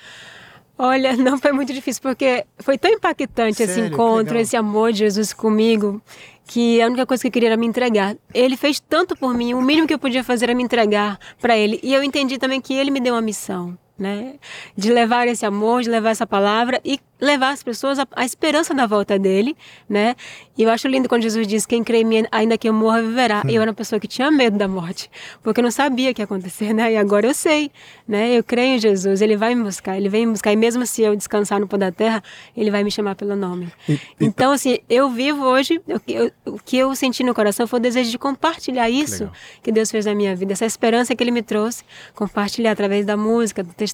Olha, 0.77 1.15
não 1.17 1.37
foi 1.37 1.51
muito 1.51 1.71
difícil, 1.73 2.01
porque 2.01 2.45
foi 2.59 2.77
tão 2.77 2.91
impactante 2.91 3.57
Sério? 3.57 3.71
esse 3.71 3.81
encontro, 3.81 4.37
esse 4.37 4.57
amor 4.57 4.91
de 4.91 4.99
Jesus 4.99 5.31
comigo, 5.31 6.01
que 6.45 6.81
a 6.81 6.87
única 6.87 7.05
coisa 7.05 7.21
que 7.21 7.27
eu 7.27 7.31
queria 7.31 7.49
era 7.49 7.57
me 7.57 7.67
entregar. 7.67 8.15
Ele 8.33 8.57
fez 8.57 8.79
tanto 8.79 9.15
por 9.15 9.33
mim, 9.33 9.53
o 9.53 9.61
mínimo 9.61 9.87
que 9.87 9.93
eu 9.93 9.99
podia 9.99 10.23
fazer 10.23 10.45
era 10.45 10.55
me 10.55 10.63
entregar 10.63 11.19
para 11.39 11.55
ele. 11.55 11.79
E 11.83 11.93
eu 11.93 12.03
entendi 12.03 12.37
também 12.37 12.59
que 12.59 12.73
ele 12.73 12.91
me 12.91 12.99
deu 12.99 13.13
uma 13.13 13.21
missão, 13.21 13.77
né? 14.01 14.33
De 14.75 14.91
levar 14.91 15.27
esse 15.27 15.45
amor, 15.45 15.83
de 15.83 15.89
levar 15.89 16.09
essa 16.09 16.25
palavra 16.25 16.81
e 16.83 16.99
levar 17.19 17.51
as 17.51 17.61
pessoas 17.61 17.99
a, 17.99 18.25
esperança 18.25 18.73
da 18.73 18.87
volta 18.87 19.19
dele, 19.19 19.55
né? 19.87 20.15
E 20.57 20.63
eu 20.63 20.71
acho 20.71 20.87
lindo 20.87 21.07
quando 21.07 21.21
Jesus 21.21 21.47
diz: 21.47 21.67
Quem 21.67 21.83
crê 21.83 21.99
em 21.99 22.03
mim, 22.03 22.25
ainda 22.31 22.57
que 22.57 22.67
eu 22.67 22.73
morra, 22.73 23.01
viverá. 23.01 23.43
Hum. 23.45 23.49
Eu 23.49 23.61
era 23.61 23.69
uma 23.69 23.75
pessoa 23.75 23.99
que 23.99 24.07
tinha 24.07 24.31
medo 24.31 24.57
da 24.57 24.67
morte, 24.67 25.09
porque 25.43 25.59
eu 25.59 25.63
não 25.63 25.69
sabia 25.69 26.09
o 26.09 26.13
que 26.15 26.21
ia 26.21 26.25
acontecer, 26.25 26.73
né? 26.73 26.93
E 26.93 26.97
agora 26.97 27.27
eu 27.27 27.33
sei, 27.33 27.71
né? 28.07 28.31
Eu 28.31 28.43
creio 28.43 28.75
em 28.75 28.79
Jesus, 28.79 29.21
ele 29.21 29.37
vai 29.37 29.53
me 29.53 29.63
buscar, 29.63 29.95
ele 29.95 30.09
vem 30.09 30.25
me 30.25 30.31
buscar. 30.31 30.51
E 30.51 30.55
mesmo 30.55 30.85
se 30.87 31.03
eu 31.03 31.15
descansar 31.15 31.59
no 31.59 31.67
pó 31.67 31.77
da 31.77 31.91
terra, 31.91 32.23
ele 32.57 32.71
vai 32.71 32.83
me 32.83 32.89
chamar 32.89 33.13
pelo 33.13 33.35
nome. 33.35 33.71
E, 33.87 33.99
então, 34.19 34.51
assim, 34.51 34.79
eu 34.89 35.09
vivo 35.11 35.45
hoje, 35.45 35.79
eu, 36.07 36.31
o 36.45 36.57
que 36.57 36.75
eu 36.77 36.95
senti 36.95 37.23
no 37.23 37.35
coração 37.35 37.67
foi 37.67 37.77
o 37.79 37.81
desejo 37.81 38.09
de 38.09 38.17
compartilhar 38.17 38.89
isso 38.89 39.29
que, 39.57 39.61
que 39.63 39.71
Deus 39.71 39.91
fez 39.91 40.05
na 40.05 40.15
minha 40.15 40.35
vida, 40.35 40.53
essa 40.53 40.65
esperança 40.65 41.15
que 41.15 41.23
ele 41.23 41.31
me 41.31 41.43
trouxe, 41.43 41.83
compartilhar 42.15 42.71
através 42.71 43.05
da 43.05 43.15
música, 43.15 43.61
do 43.63 43.73
testemunho, 43.73 43.90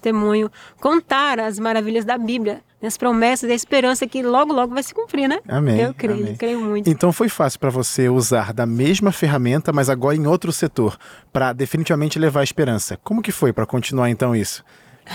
contar 0.80 1.40
as 1.40 1.58
maravilhas 1.58 2.04
da 2.04 2.16
Bíblia 2.16 2.62
as 2.86 2.96
promessas, 2.96 3.50
a 3.50 3.54
esperança 3.54 4.06
que 4.06 4.22
logo, 4.22 4.52
logo 4.52 4.72
vai 4.72 4.82
se 4.82 4.94
cumprir, 4.94 5.28
né? 5.28 5.40
Amém. 5.48 5.80
Eu 5.80 5.92
creio, 5.92 6.20
amém. 6.20 6.36
creio 6.36 6.60
muito. 6.60 6.88
Então 6.88 7.12
foi 7.12 7.28
fácil 7.28 7.58
para 7.58 7.70
você 7.70 8.08
usar 8.08 8.52
da 8.52 8.64
mesma 8.64 9.10
ferramenta, 9.10 9.72
mas 9.72 9.90
agora 9.90 10.16
em 10.16 10.26
outro 10.26 10.52
setor, 10.52 10.96
para 11.32 11.52
definitivamente 11.52 12.18
levar 12.18 12.40
a 12.40 12.44
esperança. 12.44 12.96
Como 13.02 13.20
que 13.20 13.32
foi 13.32 13.52
para 13.52 13.66
continuar 13.66 14.10
então 14.10 14.34
isso? 14.34 14.64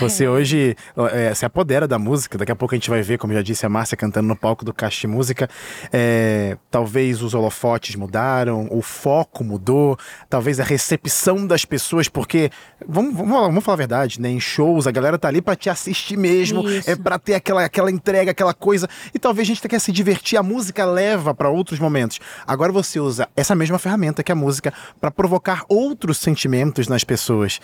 Você 0.00 0.26
hoje 0.26 0.76
é, 1.12 1.34
se 1.34 1.44
apodera 1.44 1.86
da 1.86 1.98
música, 1.98 2.36
daqui 2.36 2.50
a 2.50 2.56
pouco 2.56 2.74
a 2.74 2.78
gente 2.78 2.90
vai 2.90 3.02
ver, 3.02 3.18
como 3.18 3.32
já 3.32 3.42
disse 3.42 3.64
a 3.64 3.68
Márcia, 3.68 3.96
cantando 3.96 4.28
no 4.28 4.36
palco 4.36 4.64
do 4.64 4.72
Caixa 4.72 5.06
Música. 5.06 5.48
É, 5.92 6.56
talvez 6.70 7.22
os 7.22 7.34
holofotes 7.34 7.94
mudaram, 7.94 8.68
o 8.70 8.82
foco 8.82 9.44
mudou, 9.44 9.98
talvez 10.28 10.58
a 10.60 10.64
recepção 10.64 11.46
das 11.46 11.64
pessoas, 11.64 12.08
porque, 12.08 12.50
vamos, 12.86 13.14
vamos, 13.14 13.32
vamos 13.32 13.64
falar 13.64 13.74
a 13.74 13.78
verdade, 13.78 14.20
né? 14.20 14.30
Em 14.30 14.40
shows, 14.40 14.86
a 14.86 14.90
galera 14.90 15.18
tá 15.18 15.28
ali 15.28 15.40
para 15.40 15.56
te 15.56 15.70
assistir 15.70 16.16
mesmo, 16.16 16.68
Isso. 16.68 16.90
é 16.90 16.96
para 16.96 17.18
ter 17.18 17.34
aquela, 17.34 17.64
aquela 17.64 17.90
entrega, 17.90 18.30
aquela 18.30 18.54
coisa. 18.54 18.88
E 19.12 19.18
talvez 19.18 19.46
a 19.46 19.54
gente 19.54 19.68
quer 19.68 19.80
se 19.80 19.92
divertir, 19.92 20.36
a 20.36 20.42
música 20.42 20.84
leva 20.84 21.34
para 21.34 21.48
outros 21.48 21.78
momentos. 21.78 22.20
Agora 22.46 22.72
você 22.72 22.98
usa 22.98 23.28
essa 23.36 23.54
mesma 23.54 23.78
ferramenta 23.78 24.22
que 24.22 24.32
é 24.32 24.34
a 24.34 24.36
música 24.36 24.72
para 25.00 25.10
provocar 25.10 25.64
outros 25.68 26.18
sentimentos 26.18 26.88
nas 26.88 27.04
pessoas. 27.04 27.60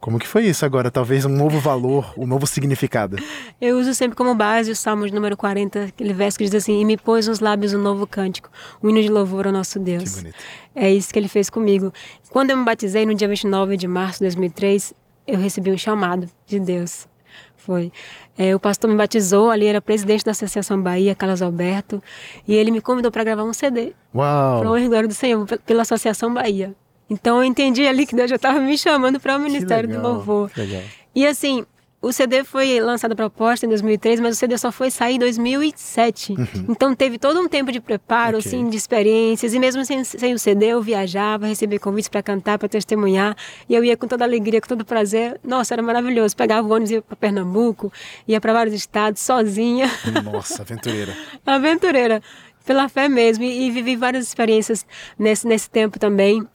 Como 0.00 0.18
que 0.18 0.26
foi 0.26 0.46
isso 0.46 0.64
agora? 0.64 0.90
Talvez 0.90 1.24
um 1.24 1.28
novo 1.28 1.58
valor, 1.58 2.12
um 2.16 2.26
novo 2.26 2.46
significado. 2.46 3.16
Eu 3.60 3.78
uso 3.78 3.92
sempre 3.94 4.16
como 4.16 4.34
base 4.34 4.70
o 4.70 4.76
Salmo 4.76 5.06
de 5.06 5.12
número 5.12 5.36
40, 5.36 5.84
aquele 5.84 6.12
verso 6.12 6.38
que 6.38 6.44
diz 6.44 6.54
assim: 6.54 6.80
E 6.80 6.84
me 6.84 6.96
pôs 6.96 7.26
nos 7.26 7.40
lábios 7.40 7.74
um 7.74 7.82
novo 7.82 8.06
cântico, 8.06 8.48
um 8.82 8.88
hino 8.88 9.02
de 9.02 9.08
louvor 9.08 9.46
ao 9.46 9.52
nosso 9.52 9.78
Deus. 9.78 10.14
Que 10.14 10.20
bonito. 10.20 10.36
É 10.74 10.90
isso 10.90 11.12
que 11.12 11.18
ele 11.18 11.28
fez 11.28 11.50
comigo. 11.50 11.92
Quando 12.30 12.50
eu 12.50 12.56
me 12.56 12.64
batizei, 12.64 13.04
no 13.04 13.14
dia 13.14 13.26
29 13.26 13.76
de 13.76 13.88
março 13.88 14.20
de 14.20 14.26
2003, 14.26 14.94
eu 15.26 15.38
recebi 15.38 15.70
um 15.70 15.78
chamado 15.78 16.28
de 16.46 16.60
Deus. 16.60 17.08
Foi. 17.56 17.92
É, 18.36 18.54
o 18.54 18.60
pastor 18.60 18.88
me 18.88 18.96
batizou, 18.96 19.50
ali 19.50 19.66
era 19.66 19.80
presidente 19.80 20.24
da 20.24 20.30
Associação 20.30 20.80
Bahia, 20.80 21.14
Carlos 21.14 21.42
Alberto, 21.42 22.02
e 22.46 22.54
ele 22.54 22.70
me 22.70 22.80
convidou 22.80 23.10
para 23.10 23.24
gravar 23.24 23.42
um 23.42 23.52
CD. 23.52 23.92
Uau! 24.14 24.60
Para 24.60 24.70
o 24.70 24.88
glória 24.88 25.08
do 25.08 25.14
Senhor, 25.14 25.44
pela 25.66 25.82
Associação 25.82 26.32
Bahia. 26.32 26.74
Então 27.08 27.38
eu 27.38 27.44
entendi 27.44 27.86
ali 27.86 28.06
que 28.06 28.14
Deus 28.14 28.28
já 28.28 28.36
estava 28.36 28.60
me 28.60 28.76
chamando 28.76 29.18
para 29.18 29.36
o 29.36 29.40
Ministério 29.40 29.88
legal, 29.88 30.02
do 30.02 30.08
Louvor. 30.08 30.50
Legal. 30.56 30.82
E 31.14 31.26
assim, 31.26 31.64
o 32.00 32.12
CD 32.12 32.44
foi 32.44 32.78
lançado 32.80 33.10
a 33.12 33.16
proposta 33.16 33.66
em 33.66 33.68
2003, 33.68 34.20
mas 34.20 34.36
o 34.36 34.38
CD 34.38 34.56
só 34.56 34.70
foi 34.70 34.88
sair 34.88 35.16
em 35.16 35.18
2007. 35.18 36.32
Uhum. 36.32 36.46
Então 36.68 36.94
teve 36.94 37.18
todo 37.18 37.40
um 37.40 37.48
tempo 37.48 37.72
de 37.72 37.80
preparo, 37.80 38.38
okay. 38.38 38.48
assim, 38.48 38.70
de 38.70 38.76
experiências. 38.76 39.52
E 39.52 39.58
mesmo 39.58 39.84
sem, 39.84 40.04
sem 40.04 40.32
o 40.32 40.38
CD, 40.38 40.66
eu 40.66 40.80
viajava, 40.80 41.46
recebia 41.46 41.80
convites 41.80 42.08
para 42.08 42.22
cantar, 42.22 42.56
para 42.56 42.68
testemunhar. 42.68 43.36
E 43.68 43.74
eu 43.74 43.82
ia 43.82 43.96
com 43.96 44.06
toda 44.06 44.24
alegria, 44.24 44.60
com 44.60 44.68
todo 44.68 44.84
prazer. 44.84 45.40
Nossa, 45.42 45.74
era 45.74 45.82
maravilhoso. 45.82 46.36
Pegava 46.36 46.68
o 46.68 46.70
ônibus, 46.70 46.92
ia 46.92 47.02
para 47.02 47.16
Pernambuco, 47.16 47.92
ia 48.28 48.40
para 48.40 48.52
vários 48.52 48.76
estados, 48.76 49.20
sozinha. 49.20 49.90
Nossa, 50.22 50.62
aventureira. 50.62 51.16
aventureira. 51.44 52.22
Pela 52.64 52.88
fé 52.88 53.08
mesmo. 53.08 53.42
E, 53.42 53.66
e 53.66 53.70
vivi 53.72 53.96
várias 53.96 54.24
experiências 54.24 54.86
nesse, 55.18 55.48
nesse 55.48 55.68
tempo 55.68 55.98
também 55.98 56.46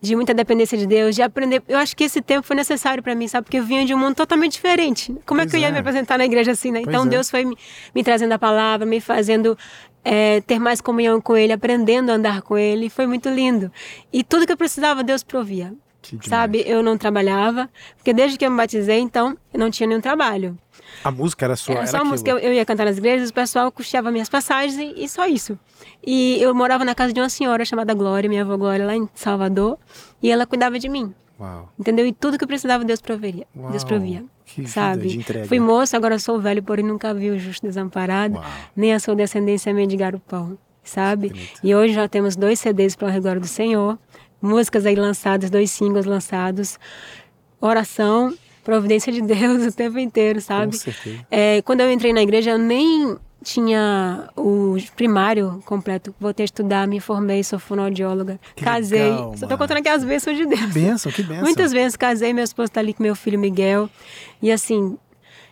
de 0.00 0.14
muita 0.14 0.34
dependência 0.34 0.76
de 0.76 0.86
Deus, 0.86 1.14
de 1.14 1.22
aprender. 1.22 1.62
Eu 1.66 1.78
acho 1.78 1.96
que 1.96 2.04
esse 2.04 2.20
tempo 2.20 2.46
foi 2.46 2.56
necessário 2.56 3.02
para 3.02 3.14
mim, 3.14 3.26
sabe? 3.28 3.44
Porque 3.44 3.58
eu 3.58 3.64
vinha 3.64 3.84
de 3.84 3.94
um 3.94 3.98
mundo 3.98 4.14
totalmente 4.14 4.52
diferente. 4.52 5.14
Como 5.26 5.40
pois 5.40 5.46
é 5.46 5.50
que 5.50 5.56
eu 5.56 5.60
ia 5.60 5.68
é. 5.68 5.72
me 5.72 5.78
apresentar 5.78 6.18
na 6.18 6.24
igreja 6.24 6.52
assim, 6.52 6.70
né? 6.70 6.80
então 6.80 7.04
é. 7.04 7.08
Deus 7.08 7.30
foi 7.30 7.44
me, 7.44 7.56
me, 7.94 8.04
trazendo 8.04 8.32
a 8.32 8.38
palavra, 8.38 8.86
me 8.86 9.00
fazendo 9.00 9.56
é, 10.04 10.40
ter 10.42 10.58
mais 10.58 10.80
comunhão 10.80 11.20
com 11.20 11.36
Ele, 11.36 11.52
aprendendo 11.52 12.10
a 12.10 12.14
andar 12.14 12.42
com 12.42 12.56
Ele. 12.56 12.88
Foi 12.90 13.06
muito 13.06 13.28
lindo. 13.28 13.72
E 14.12 14.22
tudo 14.22 14.46
que 14.46 14.52
eu 14.52 14.56
precisava, 14.56 15.02
Deus 15.02 15.22
provia. 15.22 15.72
Sabe? 16.22 16.62
Eu 16.66 16.82
não 16.82 16.96
trabalhava, 16.96 17.68
porque 17.96 18.12
desde 18.12 18.38
que 18.38 18.44
eu 18.44 18.50
me 18.50 18.56
batizei, 18.56 19.00
então, 19.00 19.36
eu 19.52 19.58
não 19.58 19.70
tinha 19.70 19.86
nenhum 19.86 20.00
trabalho. 20.00 20.56
A 21.02 21.10
música 21.10 21.44
era 21.44 21.56
sua? 21.56 21.74
Era 21.76 21.86
só 21.86 21.98
a 21.98 22.04
música. 22.04 22.30
Eu, 22.30 22.38
eu, 22.38 22.52
ia 22.52 22.64
cantar 22.64 22.84
nas 22.84 22.98
igrejas, 22.98 23.30
o 23.30 23.34
pessoal 23.34 23.70
custeava 23.72 24.10
minhas 24.10 24.28
passagens 24.28 24.76
e, 24.76 25.04
e, 25.04 25.08
só 25.08 25.26
isso. 25.26 25.58
E 26.04 26.40
eu 26.40 26.54
morava 26.54 26.84
na 26.84 26.94
casa 26.94 27.12
de 27.12 27.20
uma 27.20 27.28
senhora 27.28 27.64
chamada 27.64 27.92
Glória, 27.94 28.28
minha 28.28 28.42
avó 28.42 28.56
Glória, 28.56 28.86
lá 28.86 28.96
em 28.96 29.08
Salvador, 29.14 29.78
e 30.22 30.30
ela 30.30 30.46
cuidava 30.46 30.78
de 30.78 30.88
mim. 30.88 31.14
Uau. 31.38 31.70
Entendeu? 31.78 32.06
E 32.06 32.12
tudo 32.12 32.38
que 32.38 32.44
eu 32.44 32.48
precisava, 32.48 32.84
Deus 32.84 33.00
proveria. 33.00 33.46
Uau, 33.54 33.70
Deus 33.70 33.84
provia. 33.84 34.24
que 34.44 34.66
sabe? 34.66 35.24
Fui 35.46 35.60
moço, 35.60 35.96
agora 35.96 36.18
sou 36.18 36.40
velho, 36.40 36.62
porém 36.62 36.84
nunca 36.84 37.12
vi 37.12 37.30
o 37.30 37.38
justo 37.38 37.66
desamparado, 37.66 38.36
Uau. 38.36 38.44
nem 38.74 38.94
a 38.94 39.00
sua 39.00 39.14
descendência 39.14 39.72
mendigar 39.74 40.14
o 40.14 40.20
pão. 40.20 40.58
Sabe? 40.82 41.50
E 41.64 41.74
hoje 41.74 41.94
já 41.94 42.08
temos 42.08 42.36
dois 42.36 42.60
CDs 42.60 42.94
para 42.94 43.08
o 43.08 43.10
redor 43.10 43.40
do 43.40 43.46
Senhor, 43.46 43.98
músicas 44.40 44.86
aí 44.86 44.94
lançadas, 44.94 45.50
dois 45.50 45.70
singles 45.70 46.04
lançados, 46.06 46.78
oração, 47.60 48.34
providência 48.64 49.12
de 49.12 49.22
Deus 49.22 49.66
o 49.66 49.72
tempo 49.72 49.98
inteiro, 49.98 50.40
sabe? 50.40 50.72
Com 50.72 50.78
certeza. 50.78 51.26
É, 51.30 51.62
quando 51.62 51.80
eu 51.80 51.90
entrei 51.90 52.12
na 52.12 52.22
igreja, 52.22 52.50
eu 52.50 52.58
nem 52.58 53.16
tinha 53.42 54.28
o 54.36 54.76
primário 54.96 55.62
completo. 55.64 56.12
Voltei 56.18 56.42
a 56.42 56.46
estudar, 56.46 56.88
me 56.88 56.98
formei, 56.98 57.44
sou 57.44 57.58
fonoaudióloga. 57.60 58.40
Que 58.56 58.64
casei. 58.64 59.02
legal, 59.02 59.36
Só 59.36 59.46
tô 59.46 59.56
contando 59.56 59.78
aqui 59.78 59.88
as 59.88 60.02
bênçãos 60.02 60.36
de 60.36 60.46
Deus. 60.46 60.72
Benção, 60.72 61.12
que 61.12 61.22
benção. 61.22 61.44
Muitas 61.44 61.70
vezes 61.72 61.96
casei, 61.96 62.32
meu 62.32 62.42
esposo 62.42 62.72
tá 62.72 62.80
ali 62.80 62.92
com 62.92 63.02
meu 63.02 63.14
filho 63.14 63.38
Miguel. 63.38 63.88
E 64.42 64.50
assim, 64.50 64.98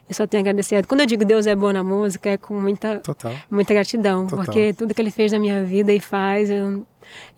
eu 0.09 0.15
só 0.15 0.27
tenho 0.27 0.41
a 0.41 0.43
agradecer. 0.43 0.85
Quando 0.87 1.01
eu 1.01 1.07
digo 1.07 1.25
Deus 1.25 1.47
é 1.47 1.55
bom 1.55 1.73
na 1.73 1.85
música, 1.85 2.31
é 2.31 2.37
com 2.37 2.61
muita, 2.61 2.99
Total. 2.99 3.33
muita 3.51 3.73
gratidão. 3.73 4.27
Total. 4.27 4.45
Porque 4.45 4.73
tudo 4.73 4.93
que 4.93 5.01
ele 5.01 5.11
fez 5.11 5.31
na 5.31 5.39
minha 5.39 5.63
vida 5.65 5.93
e 5.93 6.01
faz, 6.01 6.51
eu, 6.51 6.85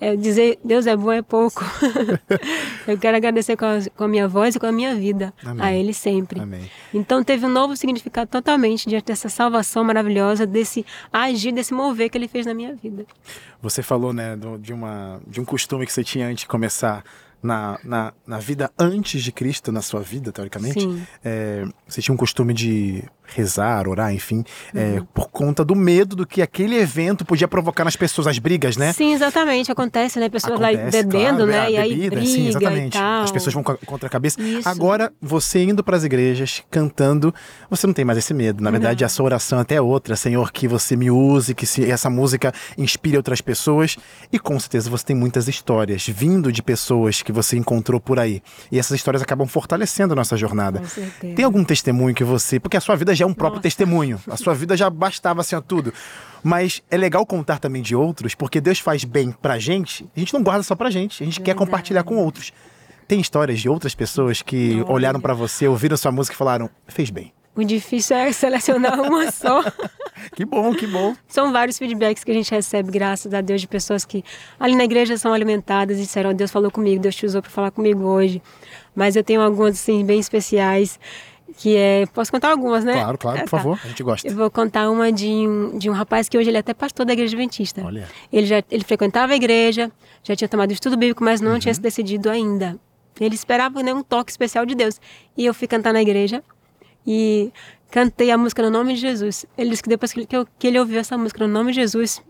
é, 0.01 0.17
dizer 0.17 0.59
Deus 0.65 0.87
é 0.87 0.97
bom 0.97 1.13
é 1.13 1.23
pouco. 1.23 1.65
eu 2.87 2.99
quero 2.99 3.17
agradecer 3.17 3.57
com 3.57 3.65
a, 3.65 3.79
com 3.97 4.05
a 4.05 4.09
minha 4.09 4.29
voz 4.29 4.55
e 4.55 4.59
com 4.59 4.67
a 4.67 4.73
minha 4.73 4.95
vida. 4.95 5.33
Amém. 5.45 5.65
A 5.65 5.73
ele 5.73 5.95
sempre. 5.95 6.41
Amém. 6.41 6.71
Então 6.93 7.23
teve 7.23 7.47
um 7.47 7.49
novo 7.49 7.77
significado 7.77 8.31
totalmente 8.31 8.89
diante 8.89 9.07
dessa 9.07 9.29
salvação 9.29 9.85
maravilhosa, 9.85 10.47
desse 10.47 10.85
agir, 11.13 11.53
desse 11.53 11.73
mover 11.73 12.11
que 12.11 12.19
ele 12.19 12.29
fez 12.29 12.47
na 12.47 12.55
minha 12.55 12.75
vida. 12.75 13.07
Você 13.63 13.83
falou, 13.83 14.13
né, 14.13 14.37
de, 14.61 14.73
uma, 14.73 15.21
de 15.27 15.41
um 15.41 15.45
costume 15.45 15.87
que 15.87 15.93
você 15.93 16.05
tinha 16.05 16.27
antes 16.27 16.43
de 16.43 16.49
começar 16.49 17.03
na, 17.43 17.79
na, 17.85 18.13
na 18.27 18.39
vida 18.39 18.71
antes 18.79 19.23
de 19.23 19.31
Cristo, 19.33 19.71
na 19.71 19.83
sua 19.83 20.01
vida, 20.01 20.33
teoricamente. 20.33 20.87
É, 21.25 21.65
você 21.87 22.03
tinha 22.03 22.15
um 22.15 22.19
costume 22.19 22.53
de 22.53 23.05
rezar, 23.27 23.89
orar, 23.89 24.13
enfim, 24.13 24.45
é, 24.75 24.99
Uhum. 24.99 25.07
por 25.15 25.29
conta 25.31 25.65
do 25.65 25.75
medo 25.75 26.15
do 26.17 26.27
que 26.27 26.41
aquele 26.43 26.77
evento 26.77 27.25
podia 27.25 27.49
provocar 27.49 27.85
nas 27.85 27.97
pessoas, 27.97 28.27
as 28.27 28.39
brigas, 28.39 28.77
né? 28.77 28.93
Sim, 28.93 29.13
exatamente. 29.13 29.71
Acontece, 29.73 30.19
né? 30.19 30.29
Pessoas 30.29 30.59
lá 30.61 30.69
Acontece, 30.69 31.03
bebendo, 31.03 31.47
claro, 31.47 31.51
é, 31.51 31.55
né? 31.65 31.71
e 31.73 31.77
aí 31.77 31.89
bebida, 31.95 32.17
briga 32.17 32.27
sim, 32.31 32.49
exatamente. 32.49 32.99
As 32.99 33.31
pessoas 33.31 33.55
vão 33.55 33.63
co- 33.63 33.79
contra 33.87 34.07
a 34.07 34.11
cabeça. 34.11 34.41
Isso. 34.41 34.69
Agora, 34.69 35.13
você 35.21 35.63
indo 35.65 35.83
para 35.83 35.97
as 35.97 36.05
igrejas, 36.05 36.63
cantando, 36.71 37.35
você 37.71 37.87
não 37.87 37.95
tem 37.95 38.05
mais 38.05 38.19
esse 38.19 38.33
medo. 38.33 38.63
Na 38.63 38.71
verdade, 38.71 39.05
a 39.05 39.09
sua 39.09 39.25
oração 39.27 39.59
até 39.59 39.77
é 39.77 39.81
outra. 39.81 40.17
Senhor, 40.17 40.53
que 40.53 40.69
você 40.69 40.97
me 40.97 41.11
use, 41.11 41.55
que 41.55 41.67
se 41.67 41.91
essa 41.91 42.09
música 42.11 42.53
inspire 42.79 43.17
outras 43.17 43.41
pessoas. 43.41 43.97
E 44.33 44.39
com 44.39 44.59
certeza 44.59 44.89
você 44.91 45.05
tem 45.07 45.17
muitas 45.17 45.49
histórias 45.49 46.07
vindo 46.07 46.53
de 46.53 46.63
pessoas 46.63 47.23
que 47.23 47.33
você 47.33 47.57
encontrou 47.57 48.01
por 48.01 48.19
aí. 48.19 48.43
E 48.71 48.79
essas 48.79 48.97
histórias 48.97 49.23
acabam 49.23 49.47
fortalecendo 49.47 50.13
a 50.13 50.17
nossa 50.17 50.37
jornada. 50.37 50.79
Com 50.81 50.87
certeza. 50.87 51.35
Tem 51.35 51.45
algum 51.45 51.65
testemunho 51.65 52.15
que 52.15 52.25
você. 52.25 52.61
Porque 52.61 52.77
a 52.77 52.81
sua 52.81 52.95
vida 52.97 53.15
já 53.17 53.25
é 53.25 53.29
um 53.29 53.35
próprio 53.35 53.57
Nossa. 53.59 53.63
testemunho. 53.63 54.21
A 54.31 54.37
sua 54.37 54.55
vida 54.55 54.77
já 54.77 54.89
bastava 54.89 55.41
assim 55.41 55.57
a 55.57 55.61
tudo. 55.61 55.93
Mas 56.43 56.83
é 56.91 56.97
legal 56.97 57.27
contar 57.27 57.59
também 57.59 57.83
de 57.83 57.97
outros, 57.97 58.35
porque 58.35 58.61
Deus 58.61 58.79
faz 58.79 59.03
bem 59.05 59.33
pra 59.33 59.59
gente. 59.59 60.07
A 60.17 60.21
gente 60.21 60.33
não 60.33 60.43
guarda 60.43 60.63
só 60.63 60.77
pra 60.77 60.91
gente, 60.91 61.23
a 61.23 61.27
gente 61.27 61.41
quer 61.41 61.47
Verdade. 61.47 61.59
compartilhar 61.67 62.03
com 62.05 62.17
outros. 62.17 62.53
Tem 63.09 63.21
histórias 63.21 63.59
de 63.61 63.69
outras 63.69 63.95
pessoas 63.95 64.43
que 64.43 64.75
Olha. 64.83 64.93
olharam 64.93 65.21
pra 65.21 65.35
você, 65.35 65.67
ouviram 65.67 65.97
sua 65.97 66.13
música 66.13 66.35
e 66.35 66.37
falaram: 66.37 66.69
fez 66.87 67.11
bem. 67.11 67.33
O 67.55 67.65
difícil 67.65 68.15
é 68.17 68.31
selecionar 68.33 69.01
uma 69.01 69.31
só. 69.33 69.63
Que 70.35 70.45
bom, 70.45 70.75
que 70.75 70.87
bom. 70.87 71.17
São 71.27 71.53
vários 71.53 71.79
feedbacks 71.79 72.23
que 72.23 72.31
a 72.31 72.35
gente 72.35 72.51
recebe, 72.51 72.91
graças 72.93 73.33
a 73.33 73.41
Deus, 73.41 73.63
de 73.63 73.67
pessoas 73.69 74.05
que 74.05 74.23
ali 74.61 74.77
na 74.77 74.85
igreja 74.85 75.17
são 75.17 75.33
alimentadas 75.33 75.97
e 75.99 76.03
disseram: 76.03 76.35
Deus 76.35 76.51
falou 76.51 76.71
comigo, 76.71 77.01
Deus 77.01 77.15
te 77.17 77.25
usou 77.25 77.41
para 77.41 77.51
falar 77.51 77.71
comigo 77.71 78.03
hoje. 78.05 78.43
Mas 78.95 79.17
eu 79.17 79.25
tenho 79.25 79.41
algumas, 79.41 79.75
assim, 79.75 80.05
bem 80.05 80.19
especiais, 80.21 80.99
que 81.57 81.77
é. 81.77 82.07
Posso 82.07 82.31
contar 82.31 82.51
algumas, 82.51 82.85
né? 82.85 82.93
Claro, 82.95 83.19
claro, 83.19 83.39
Ah, 83.39 83.43
por 83.43 83.51
tá. 83.51 83.57
favor, 83.59 83.81
a 83.85 83.89
gente 83.89 84.03
gosta. 84.03 84.27
Eu 84.29 84.35
vou 84.35 84.51
contar 84.51 84.91
uma 84.91 85.13
de 85.13 85.27
um, 85.29 85.79
de 85.79 85.89
um 85.89 85.93
rapaz 85.93 86.29
que 86.29 86.37
hoje 86.37 86.51
ele 86.51 86.57
é 86.57 86.61
até 86.61 86.75
pastor 86.75 87.07
da 87.07 87.13
igreja 87.13 87.35
adventista. 87.35 87.83
Olha. 87.85 88.09
Ele 88.33 88.47
já 88.47 88.63
ele 88.71 88.85
frequentava 88.85 89.33
a 89.33 89.37
igreja, 89.37 89.91
já 90.23 90.35
tinha 90.35 90.49
tomado 90.49 90.73
estudo 90.73 90.97
bíblico, 90.97 91.23
mas 91.23 91.41
não 91.41 91.59
tinha 91.59 91.73
se 91.75 91.81
decidido 91.81 92.29
ainda. 92.31 92.79
Ele 93.21 93.35
esperava 93.35 93.83
né, 93.83 93.95
um 93.95 94.03
toque 94.03 94.31
especial 94.31 94.67
de 94.67 94.75
Deus. 94.75 95.01
E 95.37 95.47
eu 95.47 95.55
fui 95.55 95.67
cantar 95.67 95.93
na 95.93 96.03
igreja 96.03 96.43
e 97.07 97.51
cantei 97.91 98.31
a 98.31 98.37
música 98.37 98.63
no 98.63 98.71
nome 98.71 98.95
de 98.95 99.01
Jesus. 99.01 99.47
Ele 99.57 99.71
disse 99.71 99.83
que 99.83 99.89
depois 99.89 100.13
que 100.13 100.21
ele, 100.21 100.27
que 100.27 100.37
que 100.59 100.67
ele 100.67 100.79
ouviu 100.79 100.99
essa 101.01 101.17
música 101.17 101.47
no 101.47 101.53
nome 101.53 101.73
de 101.73 101.77
Jesus, 101.81 102.23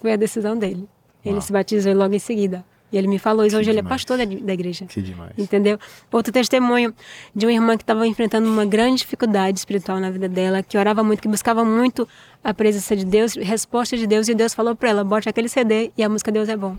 foi 0.00 0.12
a 0.12 0.16
decisão 0.16 0.56
dele. 0.58 0.86
Ele 1.24 1.36
Uau. 1.36 1.40
se 1.42 1.52
batizou 1.52 1.94
logo 1.94 2.14
em 2.14 2.18
seguida. 2.18 2.64
E 2.94 2.96
ele 2.96 3.08
me 3.08 3.18
falou 3.18 3.44
isso. 3.44 3.56
Que 3.56 3.60
Hoje 3.60 3.70
ele 3.70 3.80
é 3.80 3.82
demais. 3.82 4.02
pastor 4.02 4.18
da, 4.18 4.24
da 4.24 4.52
igreja. 4.54 4.86
Que 4.86 5.02
demais. 5.02 5.32
Entendeu? 5.36 5.76
Outro 6.12 6.32
testemunho 6.32 6.94
de 7.34 7.44
uma 7.44 7.52
irmã 7.52 7.76
que 7.76 7.82
estava 7.82 8.06
enfrentando 8.06 8.48
uma 8.48 8.64
grande 8.64 8.98
dificuldade 8.98 9.58
espiritual 9.58 9.98
na 9.98 10.10
vida 10.10 10.28
dela, 10.28 10.62
que 10.62 10.78
orava 10.78 11.02
muito, 11.02 11.20
que 11.20 11.26
buscava 11.28 11.64
muito 11.64 12.06
a 12.44 12.54
presença 12.54 12.94
de 12.94 13.04
Deus, 13.04 13.34
resposta 13.34 13.96
de 13.96 14.06
Deus, 14.06 14.28
e 14.28 14.34
Deus 14.34 14.54
falou 14.54 14.76
para 14.76 14.90
ela: 14.90 15.02
bote 15.02 15.28
aquele 15.28 15.48
CD 15.48 15.90
e 15.98 16.04
a 16.04 16.08
música 16.08 16.30
Deus 16.30 16.48
é 16.48 16.56
bom. 16.56 16.76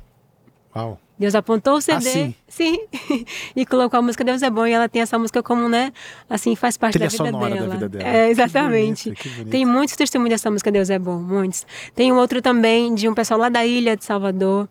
Uau. 0.74 1.00
Deus 1.18 1.34
apontou 1.36 1.76
o 1.76 1.82
CD, 1.82 1.96
Assim? 1.98 2.36
sim, 2.46 2.78
e 3.56 3.66
colocou 3.66 3.98
a 3.98 4.02
música 4.02 4.22
Deus 4.24 4.42
é 4.44 4.50
bom, 4.50 4.66
e 4.68 4.72
ela 4.74 4.90
tem 4.90 5.02
essa 5.02 5.18
música 5.18 5.42
como, 5.42 5.70
né, 5.70 5.94
assim, 6.30 6.58
faz 6.58 6.76
parte 6.78 7.00
da 7.00 7.08
vida 7.08 7.18
sonora 7.26 7.56
da 7.56 7.62
dela. 7.62 7.74
vida 7.74 7.88
dela. 7.90 8.10
É, 8.10 8.26
Que 8.26 8.32
exatamente. 8.32 9.04
bonito, 9.06 9.22
que 9.22 9.30
bonito. 9.30 9.50
Tem 9.50 9.66
muitos 9.66 9.96
testemunhos 9.96 10.32
dessa 10.32 10.52
música 10.52 10.70
Deus 10.72 10.90
é 10.90 11.00
bom, 11.00 11.18
muitos. 11.18 11.66
Tem 11.94 12.12
um 12.12 12.18
outro 12.18 12.42
também 12.42 12.94
de 12.94 13.08
um 13.08 13.14
pessoal 13.14 13.40
lá 13.40 13.48
da 13.48 13.66
ilha 13.66 13.96
de 13.96 14.04
Salvador, 14.04 14.68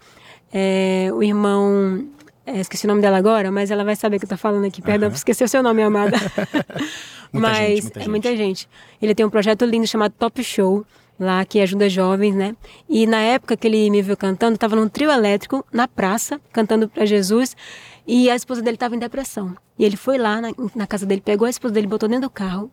é, 0.57 1.11
o 1.13 1.21
irmão, 1.21 2.07
é, 2.47 2.61
esqueci 2.61 2.87
o 2.87 2.89
nome 2.89 3.03
dela 3.03 3.17
agora, 3.19 3.51
mas 3.51 3.73
ela 3.73 3.83
vai 3.83 3.97
saber 3.97 4.21
que 4.21 4.25
eu 4.25 4.29
tô 4.29 4.37
falando 4.37 4.65
aqui, 4.65 4.81
perdão 4.81 5.11
por 5.11 5.17
esquecer 5.17 5.43
o 5.43 5.49
seu 5.49 5.65
nome, 5.65 5.83
amada. 5.83 6.17
Muita 7.33 7.49
mas 7.49 7.59
gente, 7.59 7.83
muita 7.83 7.99
é 7.99 8.03
gente. 8.03 8.11
muita 8.11 8.37
gente. 8.37 8.69
Ele 9.03 9.15
tem 9.17 9.27
um 9.27 9.31
projeto 9.31 9.65
lindo 9.65 9.89
chamado 9.89 10.15
Top 10.17 10.41
Show, 10.45 10.87
lá 11.19 11.45
que 11.45 11.59
ajuda 11.59 11.89
jovens, 11.89 12.37
né? 12.37 12.55
E 12.89 13.05
na 13.05 13.21
época 13.21 13.57
que 13.57 13.67
ele 13.67 13.91
me 13.91 14.01
viu 14.01 14.17
cantando, 14.17 14.55
estava 14.55 14.77
num 14.77 14.89
trio 14.89 15.11
elétrico 15.11 15.67
na 15.73 15.89
praça, 15.89 16.41
cantando 16.53 16.89
para 16.89 17.05
Jesus, 17.05 17.57
e 18.07 18.31
a 18.31 18.37
esposa 18.37 18.63
dele 18.63 18.77
estava 18.77 18.95
em 18.95 18.99
depressão. 19.01 19.57
E 19.77 19.85
ele 19.85 19.97
foi 19.97 20.19
lá 20.19 20.41
na, 20.41 20.51
na 20.77 20.87
casa 20.87 21.05
dele, 21.05 21.21
pegou 21.21 21.47
a 21.47 21.51
esposa 21.51 21.75
dele, 21.75 21.89
botou 21.89 22.09
dentro 22.09 22.29
do 22.29 22.31
carro 22.31 22.71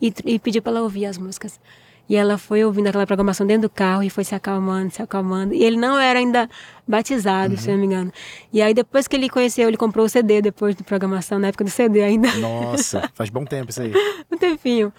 e, 0.00 0.10
e 0.24 0.38
pediu 0.38 0.62
para 0.62 0.72
ela 0.72 0.82
ouvir 0.82 1.04
as 1.04 1.18
músicas. 1.18 1.60
E 2.08 2.16
ela 2.16 2.38
foi 2.38 2.64
ouvindo 2.64 2.86
aquela 2.86 3.06
programação 3.06 3.46
dentro 3.46 3.68
do 3.68 3.70
carro 3.70 4.02
e 4.02 4.08
foi 4.08 4.24
se 4.24 4.34
acalmando, 4.34 4.90
se 4.90 5.02
acalmando. 5.02 5.52
E 5.52 5.62
ele 5.62 5.76
não 5.76 5.98
era 5.98 6.18
ainda 6.18 6.48
batizado, 6.86 7.56
se 7.58 7.68
eu 7.68 7.74
não 7.74 7.80
me 7.80 7.86
engano. 7.86 8.12
E 8.52 8.62
aí 8.62 8.72
depois 8.72 9.06
que 9.06 9.14
ele 9.14 9.28
conheceu, 9.28 9.68
ele 9.68 9.76
comprou 9.76 10.06
o 10.06 10.08
CD 10.08 10.40
depois 10.40 10.74
da 10.74 10.82
programação, 10.82 11.38
na 11.38 11.48
época 11.48 11.64
do 11.64 11.70
CD 11.70 12.02
ainda. 12.02 12.32
Nossa, 12.36 13.10
faz 13.14 13.28
bom 13.28 13.44
tempo 13.44 13.70
isso 13.70 13.82
aí. 13.82 13.92
um 14.32 14.38
tempinho. 14.38 14.92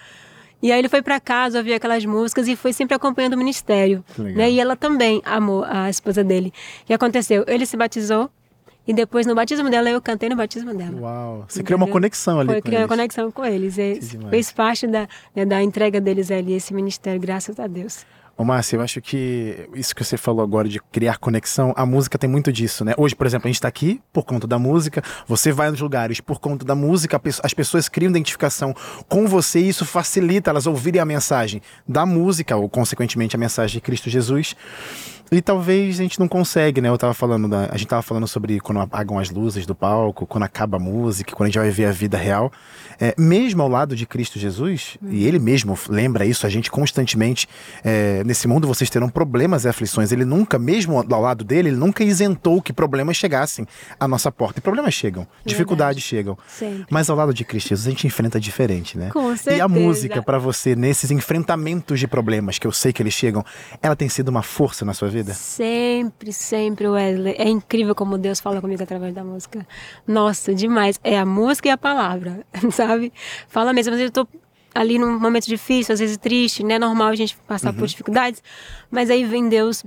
E 0.61 0.71
aí 0.71 0.79
ele 0.79 0.89
foi 0.89 1.01
para 1.01 1.19
casa, 1.19 1.57
ouvia 1.57 1.77
aquelas 1.77 2.05
músicas 2.05 2.47
e 2.47 2.55
foi 2.55 2.73
sempre 2.73 2.93
acompanhando 2.93 3.33
o 3.33 3.37
ministério. 3.37 4.03
Né? 4.17 4.51
E 4.51 4.59
ela 4.59 4.75
também 4.75 5.21
amou 5.25 5.63
a 5.63 5.89
esposa 5.89 6.23
dele. 6.23 6.53
O 6.83 6.85
que 6.87 6.93
aconteceu? 6.93 7.45
Ele 7.47 7.65
se 7.65 7.77
batizou 7.77 8.29
e 8.89 8.93
depois 8.93 9.27
no 9.27 9.35
batismo 9.35 9.69
dela 9.69 9.87
eu 9.87 10.01
cantei 10.01 10.29
no 10.29 10.35
batismo 10.35 10.73
dela. 10.73 10.99
Uau. 10.99 11.45
Você 11.47 11.61
criou 11.61 11.77
uma 11.77 11.83
Entendeu? 11.83 11.93
conexão 11.93 12.39
ali 12.39 12.47
Foi 12.49 12.59
com 12.59 12.69
criar 12.69 12.79
uma 12.79 12.87
conexão 12.87 13.31
com 13.31 13.45
eles. 13.45 13.77
E 13.77 13.99
Que 13.99 14.05
demais. 14.07 14.29
fez 14.31 14.51
parte 14.51 14.87
da, 14.87 15.07
né, 15.35 15.45
da 15.45 15.61
entrega 15.61 16.01
deles 16.01 16.31
ali, 16.31 16.53
esse 16.53 16.73
ministério, 16.73 17.21
graças 17.21 17.59
a 17.59 17.67
Deus. 17.67 18.03
Ô, 18.35 18.43
Márcia, 18.45 18.77
eu 18.77 18.81
acho 18.81 19.01
que 19.01 19.67
isso 19.75 19.93
que 19.93 20.01
você 20.01 20.15
falou 20.17 20.41
agora 20.41 20.67
de 20.67 20.79
criar 20.93 21.17
conexão, 21.17 21.73
a 21.75 21.85
música 21.85 22.17
tem 22.17 22.29
muito 22.29 22.51
disso, 22.53 22.85
né? 22.85 22.93
Hoje, 22.97 23.13
por 23.13 23.27
exemplo, 23.27 23.47
a 23.47 23.51
gente 23.51 23.59
tá 23.61 23.67
aqui 23.67 24.01
por 24.13 24.23
conta 24.23 24.47
da 24.47 24.57
música, 24.57 25.03
você 25.27 25.51
vai 25.51 25.69
nos 25.69 25.81
lugares 25.81 26.21
por 26.21 26.39
conta 26.39 26.65
da 26.65 26.73
música, 26.73 27.21
as 27.43 27.53
pessoas 27.53 27.89
criam 27.89 28.09
identificação 28.09 28.73
com 29.09 29.27
você 29.27 29.59
e 29.59 29.67
isso 29.67 29.85
facilita 29.85 30.49
elas 30.49 30.65
ouvirem 30.65 31.01
a 31.01 31.05
mensagem 31.05 31.61
da 31.85 32.05
música, 32.05 32.55
ou 32.55 32.69
consequentemente 32.69 33.35
a 33.35 33.39
mensagem 33.39 33.73
de 33.73 33.81
Cristo 33.81 34.09
Jesus. 34.09 34.55
E 35.31 35.41
talvez 35.41 35.99
a 35.99 36.03
gente 36.03 36.19
não 36.19 36.27
consegue, 36.27 36.81
né? 36.81 36.89
Eu 36.89 36.97
tava 36.97 37.13
falando 37.13 37.47
da, 37.47 37.69
a 37.71 37.77
gente 37.77 37.87
tava 37.87 38.01
falando 38.01 38.27
sobre 38.27 38.59
quando 38.59 38.79
apagam 38.79 39.19
as 39.19 39.29
luzes 39.29 39.65
do 39.65 39.75
palco, 39.75 40.25
quando 40.25 40.43
acaba 40.43 40.77
a 40.77 40.79
música, 40.79 41.35
quando 41.35 41.47
a 41.47 41.49
gente 41.49 41.59
vai 41.59 41.69
ver 41.69 41.85
a 41.85 41.91
vida 41.91 42.17
real. 42.17 42.51
É, 42.99 43.13
mesmo 43.17 43.61
ao 43.61 43.69
lado 43.69 43.95
de 43.95 44.05
Cristo 44.05 44.39
Jesus, 44.39 44.97
e 45.09 45.25
ele 45.25 45.39
mesmo 45.39 45.77
lembra 45.87 46.25
isso 46.25 46.45
a 46.45 46.49
gente 46.49 46.69
constantemente, 46.69 47.47
é, 47.83 48.23
nesse 48.25 48.47
mundo 48.47 48.67
vocês 48.67 48.89
terão 48.89 49.07
problemas 49.07 49.65
e 49.65 49.69
aflições. 49.69 50.11
Ele 50.11 50.25
nunca, 50.25 50.57
mesmo 50.57 50.97
ao 50.97 51.21
lado 51.21 51.43
dele, 51.43 51.69
ele 51.69 51.77
nunca 51.77 52.03
isentou 52.03 52.61
que 52.61 52.73
problemas 52.73 53.15
chegassem 53.15 53.67
à 53.99 54.07
nossa 54.07 54.31
porta. 54.31 54.59
E 54.59 54.61
problemas 54.61 54.93
chegam, 54.95 55.27
dificuldades 55.45 56.03
chegam. 56.03 56.37
Sempre. 56.47 56.87
Mas 56.89 57.09
ao 57.09 57.15
lado 57.15 57.33
de 57.33 57.45
Cristo 57.45 57.69
Jesus 57.69 57.87
a 57.87 57.89
gente 57.91 58.07
enfrenta 58.07 58.39
diferente, 58.39 58.97
né? 58.97 59.09
Com 59.11 59.29
E 59.29 59.33
a 59.33 59.37
certeza. 59.37 59.67
música 59.67 60.23
pra 60.23 60.39
você 60.39 60.75
nesses 60.75 61.11
enfrentamentos 61.11 61.99
de 61.99 62.07
problemas 62.07 62.57
que 62.57 62.65
eu 62.65 62.71
sei 62.71 62.91
que 62.91 63.01
eles 63.01 63.13
chegam, 63.13 63.45
ela 63.81 63.95
tem 63.95 64.09
sido 64.09 64.29
uma 64.29 64.41
força 64.41 64.83
na 64.83 64.93
sua 64.93 65.07
vida? 65.07 65.18
Sempre, 65.33 66.33
sempre, 66.33 66.87
Wesley. 66.87 67.35
É 67.37 67.47
incrível 67.47 67.95
como 67.95 68.17
Deus 68.17 68.39
fala 68.39 68.61
comigo 68.61 68.81
através 68.81 69.13
da 69.13 69.23
música. 69.23 69.65
Nossa, 70.07 70.53
demais. 70.53 70.99
É 71.03 71.17
a 71.17 71.25
música 71.25 71.67
e 71.67 71.71
a 71.71 71.77
palavra, 71.77 72.45
sabe? 72.71 73.11
Fala 73.47 73.73
mesmo. 73.73 73.93
Às 73.93 73.99
vezes 73.99 74.15
eu 74.15 74.25
tô 74.25 74.39
ali 74.73 74.99
num 74.99 75.19
momento 75.19 75.45
difícil, 75.45 75.93
às 75.93 75.99
vezes 75.99 76.17
triste, 76.17 76.63
né? 76.63 76.75
É 76.75 76.79
normal 76.79 77.09
a 77.09 77.15
gente 77.15 77.37
passar 77.47 77.73
por 77.73 77.87
dificuldades. 77.87 78.41
Mas 78.89 79.09
aí 79.09 79.23
vem 79.23 79.49
Deus 79.49 79.83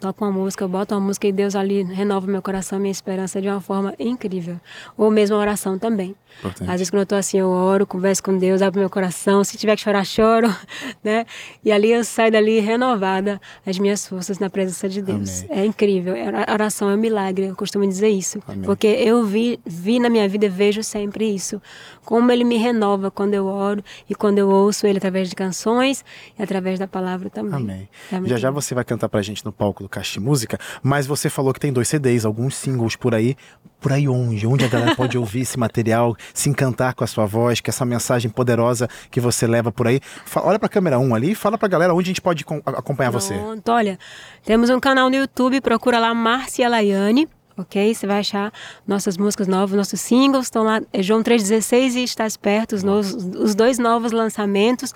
toco 0.00 0.24
uma 0.24 0.30
música, 0.30 0.64
eu 0.64 0.68
boto 0.68 0.94
uma 0.94 1.00
música 1.00 1.26
e 1.26 1.32
Deus 1.32 1.54
ali 1.54 1.82
renova 1.82 2.26
meu 2.26 2.42
coração, 2.42 2.78
minha 2.78 2.92
esperança 2.92 3.40
de 3.40 3.48
uma 3.48 3.60
forma 3.60 3.94
incrível. 3.98 4.60
Ou 4.96 5.10
mesmo 5.10 5.36
a 5.36 5.38
oração 5.38 5.78
também. 5.78 6.14
Importante. 6.38 6.70
Às 6.70 6.76
vezes 6.76 6.90
quando 6.90 7.00
eu 7.00 7.06
tô 7.06 7.14
assim, 7.14 7.38
eu 7.38 7.48
oro, 7.48 7.86
converso 7.86 8.22
com 8.22 8.36
Deus, 8.36 8.60
abro 8.60 8.80
meu 8.80 8.90
coração, 8.90 9.42
se 9.42 9.56
tiver 9.56 9.74
que 9.74 9.82
chorar, 9.82 10.04
choro, 10.04 10.54
né? 11.02 11.24
E 11.64 11.72
ali 11.72 11.92
eu 11.92 12.04
saio 12.04 12.30
dali 12.30 12.60
renovada 12.60 13.40
as 13.66 13.78
minhas 13.78 14.06
forças 14.06 14.38
na 14.38 14.50
presença 14.50 14.88
de 14.88 15.00
Deus. 15.00 15.44
Amém. 15.44 15.62
É 15.62 15.64
incrível. 15.64 16.14
A 16.46 16.52
oração 16.52 16.90
é 16.90 16.94
um 16.94 16.98
milagre, 16.98 17.46
eu 17.46 17.56
costumo 17.56 17.86
dizer 17.86 18.08
isso. 18.08 18.42
Amém. 18.46 18.64
Porque 18.64 18.86
eu 18.86 19.24
vi, 19.24 19.58
vi 19.64 19.98
na 19.98 20.10
minha 20.10 20.28
vida 20.28 20.46
e 20.46 20.48
vejo 20.50 20.82
sempre 20.82 21.24
isso. 21.24 21.60
Como 22.04 22.30
ele 22.30 22.44
me 22.44 22.58
renova 22.58 23.10
quando 23.10 23.34
eu 23.34 23.46
oro 23.46 23.82
e 24.08 24.14
quando 24.14 24.38
eu 24.38 24.48
ouço 24.48 24.86
ele 24.86 24.98
através 24.98 25.30
de 25.30 25.34
canções 25.34 26.04
e 26.38 26.42
através 26.42 26.78
da 26.78 26.86
palavra 26.86 27.30
também. 27.30 27.54
Amém. 27.54 27.88
É 28.12 28.28
já 28.28 28.36
já 28.36 28.50
você 28.50 28.74
vai 28.74 28.84
cantar 28.84 29.08
pra 29.08 29.22
gente 29.22 29.44
no 29.44 29.52
palco 29.52 29.85
do 29.86 29.88
Caixa 29.88 30.20
Música, 30.20 30.58
mas 30.82 31.06
você 31.06 31.30
falou 31.30 31.54
que 31.54 31.60
tem 31.60 31.72
dois 31.72 31.88
CDs, 31.88 32.24
alguns 32.24 32.54
singles 32.54 32.96
por 32.96 33.14
aí. 33.14 33.36
Por 33.80 33.92
aí 33.92 34.08
onde? 34.08 34.46
Onde 34.46 34.64
a 34.64 34.68
galera 34.68 34.96
pode 34.96 35.16
ouvir 35.16 35.40
esse 35.40 35.58
material, 35.58 36.16
se 36.34 36.48
encantar 36.48 36.94
com 36.94 37.04
a 37.04 37.06
sua 37.06 37.24
voz, 37.24 37.60
com 37.60 37.70
essa 37.70 37.84
mensagem 37.84 38.30
poderosa 38.30 38.88
que 39.10 39.20
você 39.20 39.46
leva 39.46 39.70
por 39.70 39.86
aí? 39.86 40.00
Olha 40.36 40.58
pra 40.58 40.68
câmera 40.68 40.98
1 40.98 41.14
ali 41.14 41.30
e 41.32 41.34
fala 41.34 41.56
pra 41.56 41.68
galera 41.68 41.94
onde 41.94 42.06
a 42.06 42.10
gente 42.10 42.20
pode 42.20 42.44
acompanhar 42.64 43.10
Pronto, 43.10 43.22
você. 43.22 43.34
Olha, 43.70 43.98
temos 44.44 44.70
um 44.70 44.80
canal 44.80 45.08
no 45.08 45.16
YouTube, 45.16 45.60
procura 45.60 45.98
lá 45.98 46.12
Márcia 46.12 46.68
Laiane 46.68 47.28
ok? 47.56 47.94
Você 47.94 48.06
vai 48.06 48.18
achar 48.18 48.52
nossas 48.86 49.16
músicas 49.16 49.48
novas, 49.48 49.76
nossos 49.76 49.98
singles 49.98 50.46
estão 50.46 50.62
lá, 50.62 50.82
é 50.92 51.02
João 51.02 51.22
316 51.22 51.96
e 51.96 52.02
Estás 52.04 52.36
Perto, 52.36 52.74
os, 52.74 52.82
novos, 52.82 53.14
os 53.14 53.54
dois 53.54 53.78
novos 53.78 54.12
lançamentos. 54.12 54.92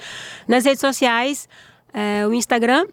Nas 0.46 0.64
redes 0.64 0.80
sociais, 0.80 1.48
é, 1.92 2.26
o 2.26 2.32
Instagram 2.34 2.86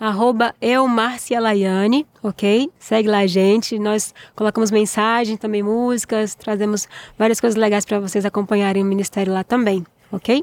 arroba 0.00 0.54
eumarcialaiane, 0.60 2.04
ok? 2.22 2.70
Segue 2.78 3.08
lá 3.08 3.18
a 3.18 3.26
gente, 3.26 3.76
nós 3.78 4.14
colocamos 4.34 4.70
mensagem, 4.70 5.36
também 5.36 5.62
músicas, 5.62 6.34
trazemos 6.34 6.88
várias 7.18 7.38
coisas 7.38 7.60
legais 7.60 7.84
para 7.84 8.00
vocês 8.00 8.24
acompanharem 8.24 8.82
o 8.82 8.86
Ministério 8.86 9.30
lá 9.32 9.44
também, 9.44 9.86
ok? 10.10 10.42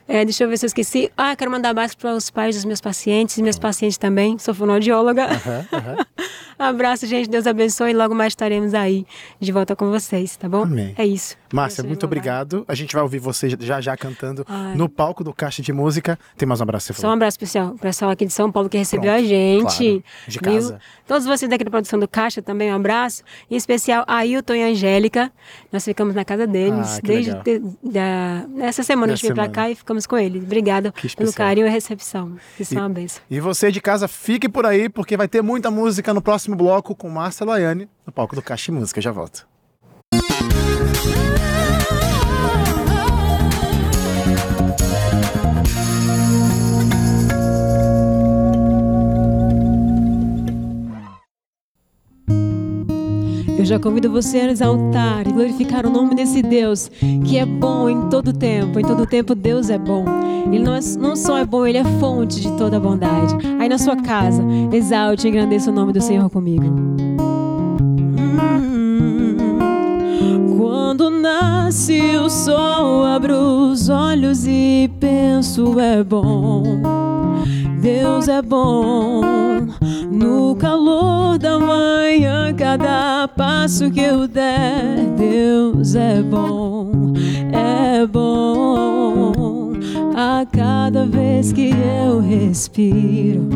É, 0.08 0.26
deixa 0.26 0.44
eu 0.44 0.50
ver 0.50 0.58
se 0.58 0.66
eu 0.66 0.68
esqueci. 0.68 1.12
Ah, 1.16 1.36
quero 1.36 1.52
mandar 1.52 1.70
abraço 1.70 1.96
para 1.96 2.16
os 2.16 2.32
pais 2.32 2.56
dos 2.56 2.66
meus 2.66 2.82
pacientes 2.82 3.38
e 3.38 3.44
meus 3.44 3.60
pacientes 3.60 3.96
também. 3.96 4.40
Sou 4.40 4.56
fonoaudióloga. 4.56 5.28
Uhum, 5.28 6.06
Abraço, 6.60 7.08
gente. 7.08 7.30
Deus 7.30 7.48
abençoe. 7.48 7.92
E 7.92 7.94
logo 7.94 8.14
mais 8.14 8.34
estaremos 8.34 8.74
aí 8.74 9.08
de 9.40 9.52
volta 9.52 9.78
com 9.78 9.90
vocês, 9.90 10.36
tá 10.36 10.50
bom? 10.50 10.64
Amém. 10.64 10.94
É 10.98 11.06
isso. 11.06 11.38
Márcia, 11.54 11.84
muito 11.84 12.06
obrigado. 12.06 12.66
A 12.68 12.76
gente 12.76 12.94
vai 12.94 13.02
ouvir 13.02 13.18
você 13.18 13.50
já 13.60 13.80
já 13.82 13.96
cantando 13.96 14.46
Ai. 14.48 14.76
no 14.76 14.88
palco 14.90 15.24
do 15.24 15.34
Caixa 15.34 15.62
de 15.62 15.72
Música. 15.72 16.20
Tem 16.38 16.48
mais 16.48 16.60
um 16.60 16.64
abraço, 16.64 16.88
você 16.88 16.94
falou. 16.94 17.02
Só 17.02 17.10
um 17.10 17.14
abraço 17.14 17.36
especial. 17.36 17.70
O 17.70 17.80
pessoal 17.80 18.12
aqui 18.12 18.26
de 18.26 18.34
São 18.34 18.52
Paulo 18.52 18.70
que 18.70 18.78
recebeu 18.78 19.12
Pronto, 19.12 19.26
a 19.26 19.28
gente. 19.28 19.90
Claro. 19.90 20.04
De 20.28 20.40
casa. 20.40 20.70
Viu? 20.74 20.80
Todos 21.08 21.26
vocês 21.26 21.50
daqui 21.50 21.64
da 21.64 21.72
produção 21.72 21.98
do 21.98 22.08
Caixa 22.08 22.42
também, 22.42 22.72
um 22.72 22.76
abraço. 22.76 23.24
Em 23.50 23.56
especial 23.56 24.04
a 24.06 24.18
Ailton 24.18 24.54
e 24.54 24.64
a 24.64 24.68
Angélica. 24.68 25.32
Nós 25.72 25.86
ficamos 25.86 26.14
na 26.14 26.26
casa 26.26 26.46
deles 26.46 26.98
ah, 26.98 27.02
desde 27.02 27.34
de, 27.42 27.60
da, 27.84 28.46
essa 28.60 28.84
semana. 28.84 29.14
a 29.14 29.16
gente 29.16 29.24
veio 29.24 29.36
pra 29.36 29.48
cá 29.48 29.70
e 29.70 29.76
ficamos 29.76 30.06
com 30.06 30.18
eles. 30.18 30.44
Obrigada 30.44 30.94
pelo 31.18 31.34
carinho 31.34 31.66
e 31.66 31.70
recepção. 31.70 32.38
Que 32.58 32.66
são 32.66 32.80
uma 32.80 32.90
bênção. 32.90 33.22
E 33.30 33.40
você 33.40 33.72
de 33.72 33.82
casa, 33.82 34.08
fique 34.08 34.48
por 34.50 34.66
aí, 34.66 34.90
porque 34.90 35.18
vai 35.18 35.28
ter 35.28 35.42
muita 35.42 35.72
música 35.72 36.14
no 36.14 36.22
próximo 36.22 36.49
bloco 36.56 36.96
com 36.96 37.10
Márcia 37.10 37.46
Laiane, 37.46 37.90
no 38.06 38.12
palco 38.12 38.36
do 38.36 38.42
Caixa 38.42 38.72
de 38.72 38.78
Música. 38.78 39.02
Já 39.02 39.12
volto. 39.12 39.48
Eu 53.60 53.66
já 53.66 53.78
convido 53.78 54.10
você 54.10 54.38
a 54.38 54.50
exaltar 54.50 55.28
e 55.28 55.34
glorificar 55.34 55.86
o 55.86 55.90
nome 55.90 56.16
desse 56.16 56.42
Deus 56.42 56.90
que 57.26 57.38
é 57.38 57.46
bom 57.46 57.90
em 57.90 58.08
todo 58.10 58.32
tempo. 58.32 58.80
Em 58.80 58.84
todo 58.84 59.06
tempo 59.06 59.36
Deus 59.36 59.70
é 59.70 59.78
bom. 59.78 60.06
Ele 60.50 60.64
não, 60.64 60.76
é, 60.76 60.80
não 60.98 61.14
só 61.14 61.38
é 61.38 61.44
bom, 61.44 61.66
ele 61.66 61.78
é 61.78 61.84
fonte 62.00 62.40
de 62.40 62.50
toda 62.54 62.80
bondade. 62.80 63.36
Aí 63.60 63.68
na 63.68 63.78
sua 63.78 63.98
casa, 63.98 64.42
exalte 64.72 65.28
e 65.28 65.30
engrandeça 65.30 65.72
o 65.72 65.74
nome 65.74 65.92
do 65.92 66.00
Senhor 66.00 66.30
comigo. 66.30 66.64
Quando 70.58 71.10
nasce 71.10 72.16
o 72.16 72.30
sol, 72.30 73.04
abro 73.04 73.36
os 73.72 73.90
olhos 73.90 74.48
e 74.48 74.89
penso 75.00 75.80
é 75.80 76.04
bom. 76.04 76.64
Deus 77.82 78.28
é 78.28 78.42
bom. 78.42 79.22
No 80.12 80.56
calor 80.56 81.38
da 81.38 81.58
manhã, 81.58 82.54
cada 82.54 83.28
passo 83.28 83.90
que 83.90 84.02
eu 84.02 84.28
der, 84.28 85.06
Deus 85.18 85.96
é 85.96 86.22
bom, 86.22 87.14
é 87.54 88.06
bom. 88.06 89.74
A 90.16 90.46
cada 90.46 91.06
vez 91.06 91.54
que 91.54 91.70
eu 91.70 92.20
respiro, 92.20 93.48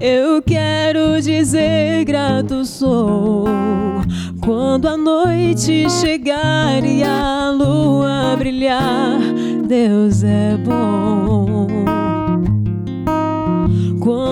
eu 0.00 0.40
quero 0.40 1.20
dizer 1.20 2.04
grato 2.04 2.64
sou. 2.64 3.44
Quando 4.46 4.86
a 4.86 4.96
noite 4.96 5.90
chegar 5.90 6.84
e 6.84 7.02
a 7.02 7.50
lua 7.50 8.36
brilhar, 8.38 9.18
Deus 9.66 10.22
é 10.22 10.56
bom. 10.56 11.85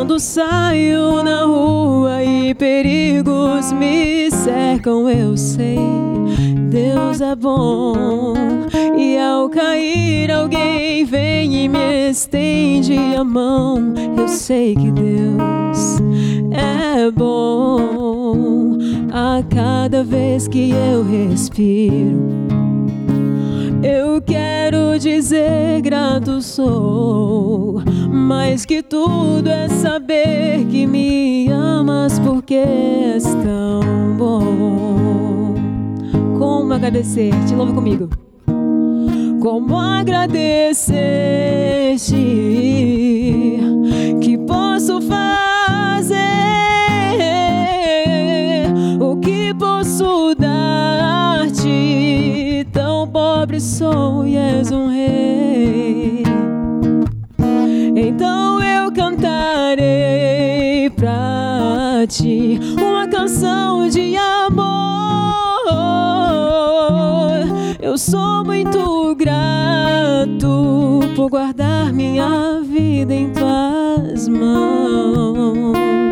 Quando 0.05 0.21
saio 0.21 1.23
na 1.23 1.47
rua 1.47 2.23
e 2.23 2.53
perigos 2.53 3.73
me 3.73 4.31
cercam, 4.31 5.09
eu 5.09 5.35
sei, 5.35 5.79
Deus 6.69 7.23
é 7.23 7.35
bom. 7.35 8.35
E 8.99 9.17
ao 9.17 9.49
cair, 9.49 10.31
alguém 10.31 11.07
vem 11.07 11.65
e 11.65 11.69
me 11.71 12.11
estende 12.11 12.95
a 13.19 13.25
mão. 13.25 13.95
Eu 14.15 14.29
sei 14.29 14.75
que 14.75 14.91
Deus 14.91 16.03
é 16.53 17.11
bom. 17.11 18.77
A 19.11 19.43
cada 19.49 20.05
vez 20.05 20.47
que 20.47 20.71
eu 20.71 21.03
respiro 21.03 22.64
Eu 23.87 24.23
quero 24.23 24.99
dizer 24.99 25.83
grato 25.83 26.41
sou, 26.41 27.83
mais 28.11 28.65
que 28.65 28.83
tudo 28.83 29.47
é 29.47 29.69
saber 29.69 30.65
que 30.71 30.87
me 30.87 31.51
amas 31.51 32.19
porque 32.19 32.55
és 32.55 33.25
tão 33.25 34.17
bom. 34.17 35.55
Como 36.39 36.73
agradecer? 36.73 37.31
Te 37.47 37.55
louve 37.55 37.75
comigo. 37.75 38.09
Como 39.39 39.79
agradecer-te 39.79 40.95
que 44.23 44.39
posso 44.39 45.03
fazer 45.03 45.44
Pobre 53.55 53.61
sou 53.61 54.27
e 54.27 54.37
és 54.37 54.73
um 54.73 54.89
rei. 54.89 56.25
Então 57.95 58.61
eu 58.61 58.91
cantarei 58.91 60.91
pra 60.91 62.05
ti 62.09 62.59
uma 62.77 63.07
canção 63.07 63.89
de 63.89 64.17
amor. 64.17 64.65
Eu 67.81 67.97
sou 67.97 68.45
muito 68.45 69.15
grato 69.15 70.99
por 71.15 71.31
guardar 71.31 71.93
minha 71.93 72.61
vida 72.61 73.15
em 73.15 73.31
tuas 73.31 74.27
mãos. 74.27 76.04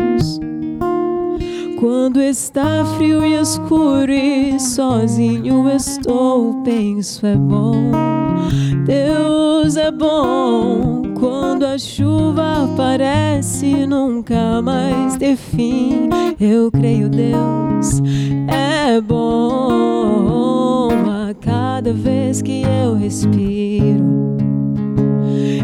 Quando 1.83 2.21
está 2.21 2.85
frio 2.95 3.25
e 3.25 3.33
escuro 3.33 4.09
e 4.09 4.57
sozinho 4.57 5.69
estou, 5.69 6.63
penso 6.63 7.25
é 7.25 7.35
bom. 7.35 7.91
Deus 8.85 9.75
é 9.75 9.91
bom 9.91 11.01
quando 11.19 11.65
a 11.65 11.77
chuva 11.77 12.63
aparece 12.63 13.85
nunca 13.85 14.61
mais 14.61 15.17
ter 15.17 15.35
fim. 15.35 16.07
Eu 16.39 16.71
creio 16.71 17.09
Deus 17.09 18.01
é 18.47 19.01
bom 19.01 20.87
a 21.09 21.33
cada 21.33 21.91
vez 21.91 22.41
que 22.41 22.63
eu 22.63 22.95
respiro. 22.95 24.42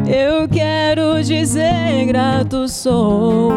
Eu 0.07 0.47
quero 0.47 1.23
dizer 1.23 2.05
grato 2.07 2.67
sou, 2.67 3.51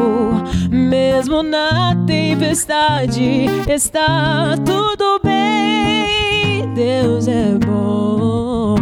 mesmo 0.70 1.42
na 1.42 1.94
tempestade 2.06 3.46
está 3.68 4.56
tudo 4.64 5.20
bem. 5.22 6.72
Deus 6.74 7.28
é 7.28 7.54
bom. 7.66 8.76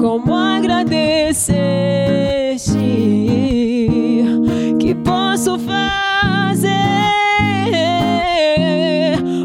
Como 0.00 0.34
agradecer 0.34 1.56
que 4.86 4.94
posso 4.94 5.58
fazer 5.58 6.76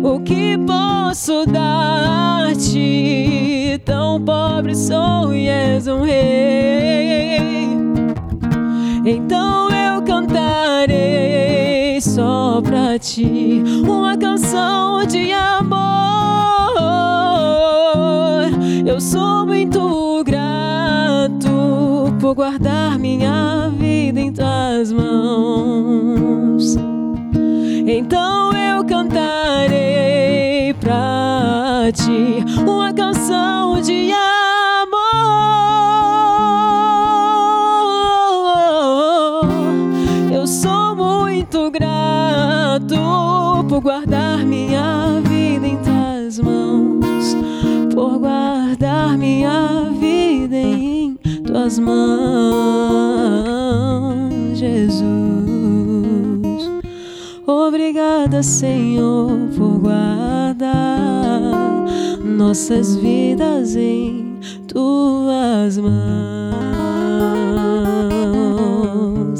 o 0.03 0.19
que 0.19 0.57
posso 0.67 1.45
Tão 3.79 4.21
pobre 4.21 4.75
sou 4.75 5.33
e 5.33 5.47
és 5.47 5.87
um 5.87 6.01
rei. 6.03 7.39
Então 9.05 9.69
eu 9.69 10.01
cantarei 10.01 11.99
só 12.01 12.61
pra 12.61 12.99
ti 12.99 13.63
uma 13.87 14.17
canção 14.17 15.05
de 15.05 15.31
amor. 15.31 15.81
Eu 18.85 18.99
sou 18.99 19.45
muito 19.45 20.23
grato 20.23 22.13
por 22.19 22.35
guardar 22.35 22.99
minha 22.99 23.71
vida 23.77 24.19
em 24.19 24.31
tuas 24.31 24.91
mãos. 24.91 26.75
Então 27.87 28.51
eu 28.53 28.83
cantarei 28.85 30.73
pra 30.79 31.90
uma 32.67 32.93
canção 32.93 33.81
de 33.81 34.11
amor. 34.11 34.21
Eu 40.31 40.45
sou 40.47 40.95
muito 40.95 41.69
grato 41.71 42.95
por 43.67 43.81
guardar 43.81 44.45
minha 44.45 45.21
vida 45.27 45.67
em 45.67 45.77
tuas 45.77 46.39
mãos, 46.39 47.35
por 47.93 48.19
guardar 48.19 49.17
minha 49.17 49.89
vida 49.99 50.55
em 50.55 51.15
tuas 51.45 51.79
mãos, 51.79 52.21
Jesus. 54.57 55.01
Obrigada, 57.45 58.43
Senhor, 58.43 59.49
por 59.57 59.79
guardar 59.79 61.70
nossas 62.41 62.95
vidas 62.95 63.75
em 63.75 64.39
tuas 64.67 65.77
mãos. 65.77 65.91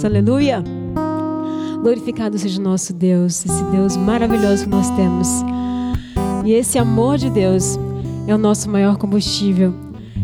Aleluia! 0.05 0.63
Glorificado 1.81 2.37
seja 2.37 2.59
o 2.59 2.63
nosso 2.63 2.93
Deus, 2.93 3.43
esse 3.43 3.63
Deus 3.71 3.97
maravilhoso 3.97 4.65
que 4.65 4.69
nós 4.69 4.87
temos. 4.91 5.27
E 6.45 6.51
esse 6.53 6.77
amor 6.77 7.17
de 7.17 7.31
Deus 7.31 7.79
é 8.27 8.35
o 8.35 8.37
nosso 8.37 8.69
maior 8.69 8.97
combustível, 8.97 9.73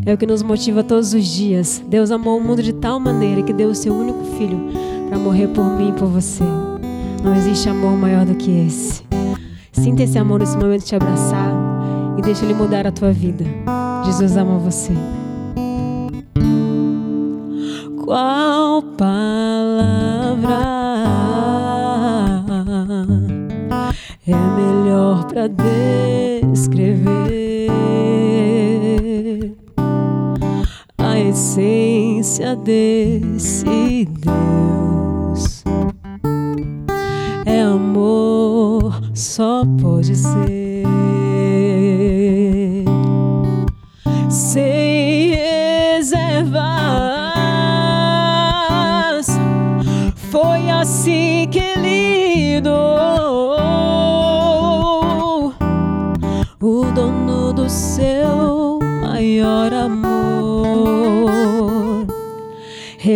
é 0.06 0.14
o 0.14 0.18
que 0.18 0.28
nos 0.28 0.44
motiva 0.44 0.84
todos 0.84 1.16
os 1.16 1.26
dias. 1.26 1.84
Deus 1.88 2.12
amou 2.12 2.38
o 2.38 2.42
mundo 2.42 2.62
de 2.62 2.74
tal 2.74 3.00
maneira 3.00 3.42
que 3.42 3.54
deu 3.54 3.70
o 3.70 3.76
seu 3.76 3.92
único 3.92 4.24
filho 4.38 4.60
para 5.10 5.18
morrer 5.18 5.48
por 5.48 5.66
mim 5.66 5.90
e 5.90 5.94
por 5.94 6.10
você. 6.10 6.44
Não 7.24 7.36
existe 7.36 7.68
amor 7.70 7.98
maior 7.98 8.24
do 8.24 8.36
que 8.36 8.52
esse. 8.68 9.02
Sinta 9.72 10.04
esse 10.04 10.20
amor 10.20 10.42
nesse 10.42 10.56
momento 10.56 10.82
de 10.82 10.88
te 10.88 10.96
abraçar 10.96 11.47
e 12.18 12.22
deixa 12.22 12.44
ele 12.44 12.54
mudar 12.54 12.88
a 12.88 12.92
tua 12.92 13.12
vida. 13.12 13.46
Jesus 14.04 14.36
ama 14.36 14.58
você. 14.58 14.94
Qual 18.04 18.82
palavra 18.82 20.48
é 24.26 24.34
melhor 24.56 25.26
para 25.26 25.48
descrever 26.52 27.68
a 30.98 31.20
essência 31.20 32.56
desse 32.56 34.06
Deus? 34.06 35.64
É 37.46 37.62
amor, 37.62 39.02
só 39.14 39.64
pode 39.82 40.16
ser. 40.16 40.67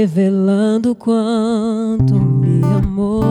Revelando 0.02 0.96
quanto 0.96 2.16
me 2.16 2.64
amou. 2.64 3.22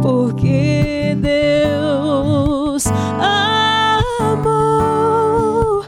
Porque 0.00 1.14
Deus 1.20 2.86
amou 4.30 5.84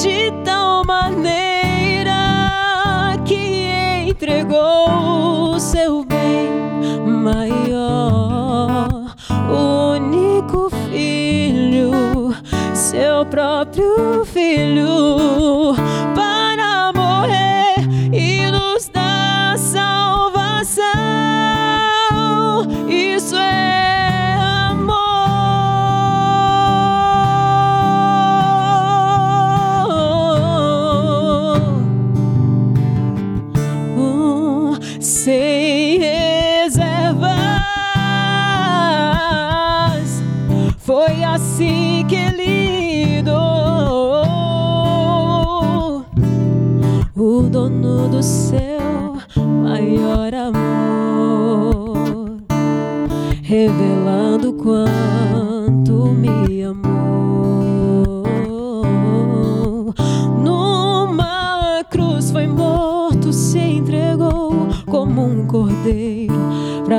de 0.00 0.30
tal 0.44 0.84
maneira 0.84 2.14
que 3.24 3.66
entregou 4.08 5.56
o 5.56 5.58
seu 5.58 6.04
bem 6.04 6.48
maior, 7.04 8.86
único 9.96 10.70
filho, 10.88 11.90
seu 12.72 13.26
próprio 13.26 14.24
filho, 14.26 15.33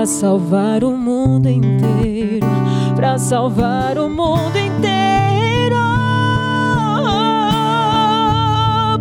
para 0.05 0.13
salvar 0.13 0.83
o 0.83 0.91
mundo 0.95 1.49
inteiro, 1.49 2.45
para 2.95 3.17
salvar 3.17 3.97
o 3.97 4.07
mundo 4.07 4.55
inteiro. 4.55 5.75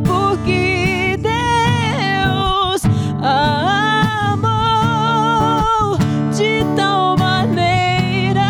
Porque 0.02 1.18
Deus 1.20 2.82
amou 3.20 4.48
de 6.34 6.64
tal 6.74 7.18
maneira 7.18 8.40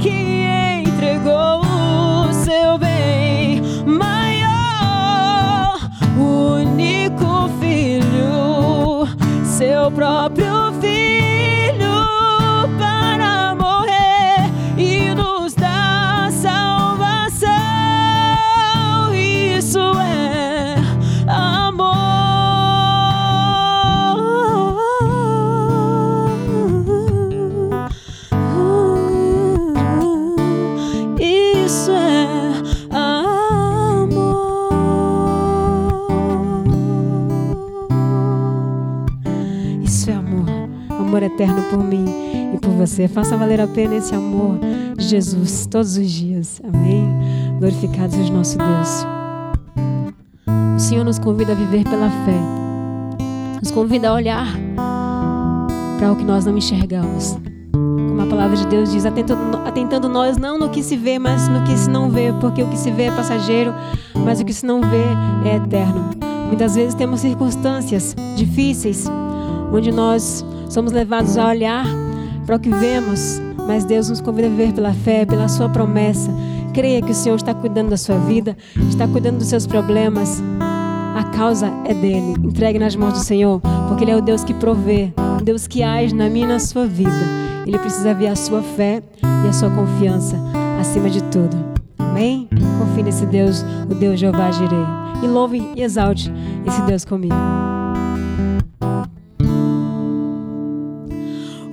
que 0.00 0.46
entregou 0.88 1.60
o 1.60 2.32
seu 2.32 2.78
bem 2.78 3.60
maior, 3.84 5.78
o 6.16 6.62
único 6.62 7.50
filho, 7.60 9.06
seu 9.44 9.90
próprio 9.90 10.51
eterno 41.42 41.62
por 41.64 41.82
mim 41.82 42.04
e 42.54 42.58
por 42.58 42.70
você. 42.70 43.08
Faça 43.08 43.36
valer 43.36 43.60
a 43.60 43.66
pena 43.66 43.96
esse 43.96 44.14
amor 44.14 44.58
de 44.96 45.04
Jesus 45.04 45.66
todos 45.66 45.96
os 45.96 46.10
dias. 46.10 46.62
Amém. 46.64 47.08
Glorificado 47.58 48.12
seja 48.12 48.32
nosso 48.32 48.56
Deus. 48.58 49.06
O 50.76 50.80
Senhor 50.80 51.04
nos 51.04 51.18
convida 51.18 51.52
a 51.52 51.54
viver 51.54 51.84
pela 51.84 52.08
fé. 52.08 52.38
Nos 53.60 53.70
convida 53.70 54.10
a 54.10 54.14
olhar 54.14 54.46
para 55.98 56.12
o 56.12 56.16
que 56.16 56.24
nós 56.24 56.44
não 56.44 56.56
enxergamos. 56.56 57.36
Como 57.72 58.20
a 58.20 58.26
palavra 58.26 58.56
de 58.56 58.66
Deus 58.66 58.92
diz, 58.92 59.04
atentando 59.04 60.08
nós 60.08 60.36
não 60.36 60.58
no 60.58 60.68
que 60.68 60.82
se 60.82 60.96
vê, 60.96 61.18
mas 61.18 61.48
no 61.48 61.62
que 61.64 61.76
se 61.76 61.90
não 61.90 62.08
vê, 62.08 62.32
porque 62.40 62.62
o 62.62 62.68
que 62.68 62.76
se 62.76 62.90
vê 62.90 63.04
é 63.04 63.10
passageiro, 63.10 63.74
mas 64.24 64.40
o 64.40 64.44
que 64.44 64.52
se 64.52 64.66
não 64.66 64.80
vê 64.80 65.04
é 65.48 65.56
eterno. 65.56 66.10
Muitas 66.46 66.74
vezes 66.74 66.94
temos 66.94 67.20
circunstâncias 67.20 68.14
difíceis, 68.36 69.08
onde 69.72 69.90
nós 69.90 70.44
somos 70.68 70.92
levados 70.92 71.36
a 71.36 71.48
olhar 71.48 71.86
para 72.46 72.56
o 72.56 72.60
que 72.60 72.70
vemos, 72.70 73.40
mas 73.66 73.84
Deus 73.84 74.08
nos 74.08 74.20
convida 74.20 74.48
a 74.48 74.50
viver 74.50 74.72
pela 74.72 74.92
fé, 74.92 75.24
pela 75.24 75.48
sua 75.48 75.68
promessa. 75.68 76.30
Creia 76.74 77.02
que 77.02 77.12
o 77.12 77.14
Senhor 77.14 77.36
está 77.36 77.54
cuidando 77.54 77.90
da 77.90 77.96
sua 77.96 78.18
vida, 78.18 78.56
está 78.88 79.06
cuidando 79.06 79.38
dos 79.38 79.48
seus 79.48 79.66
problemas. 79.66 80.42
A 81.16 81.24
causa 81.36 81.70
é 81.84 81.92
dele. 81.92 82.34
Entregue 82.42 82.78
nas 82.78 82.96
mãos 82.96 83.12
do 83.12 83.18
Senhor, 83.18 83.60
porque 83.88 84.04
Ele 84.04 84.10
é 84.10 84.16
o 84.16 84.22
Deus 84.22 84.42
que 84.42 84.54
provê, 84.54 85.12
o 85.40 85.44
Deus 85.44 85.66
que 85.66 85.82
age 85.82 86.14
na 86.14 86.28
minha 86.28 86.46
e 86.46 86.48
na 86.48 86.58
sua 86.58 86.86
vida. 86.86 87.10
Ele 87.66 87.78
precisa 87.78 88.14
ver 88.14 88.28
a 88.28 88.36
sua 88.36 88.62
fé 88.62 89.02
e 89.44 89.48
a 89.48 89.52
sua 89.52 89.70
confiança 89.70 90.36
acima 90.80 91.08
de 91.08 91.22
tudo. 91.24 91.56
Amém? 91.98 92.48
Confie 92.78 93.02
nesse 93.02 93.26
Deus, 93.26 93.64
o 93.88 93.94
Deus 93.94 94.18
Jeová 94.18 94.50
Jirei. 94.50 94.84
E 95.22 95.26
louve 95.26 95.62
e 95.76 95.82
exalte 95.82 96.32
esse 96.66 96.82
Deus 96.82 97.04
comigo. 97.04 97.71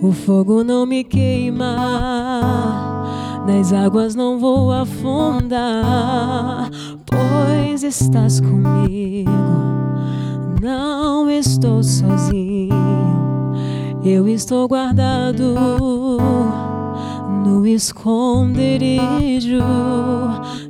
O 0.01 0.13
fogo 0.13 0.63
não 0.63 0.85
me 0.85 1.03
queima, 1.03 1.75
nas 3.45 3.73
águas 3.73 4.15
não 4.15 4.39
vou 4.39 4.71
afundar, 4.71 6.69
pois 7.05 7.83
estás 7.83 8.39
comigo. 8.39 9.29
Não 10.61 11.29
estou 11.29 11.83
sozinho, 11.83 12.73
eu 14.01 14.25
estou 14.29 14.69
guardado 14.69 15.55
no 17.43 17.67
esconderijo. 17.67 19.59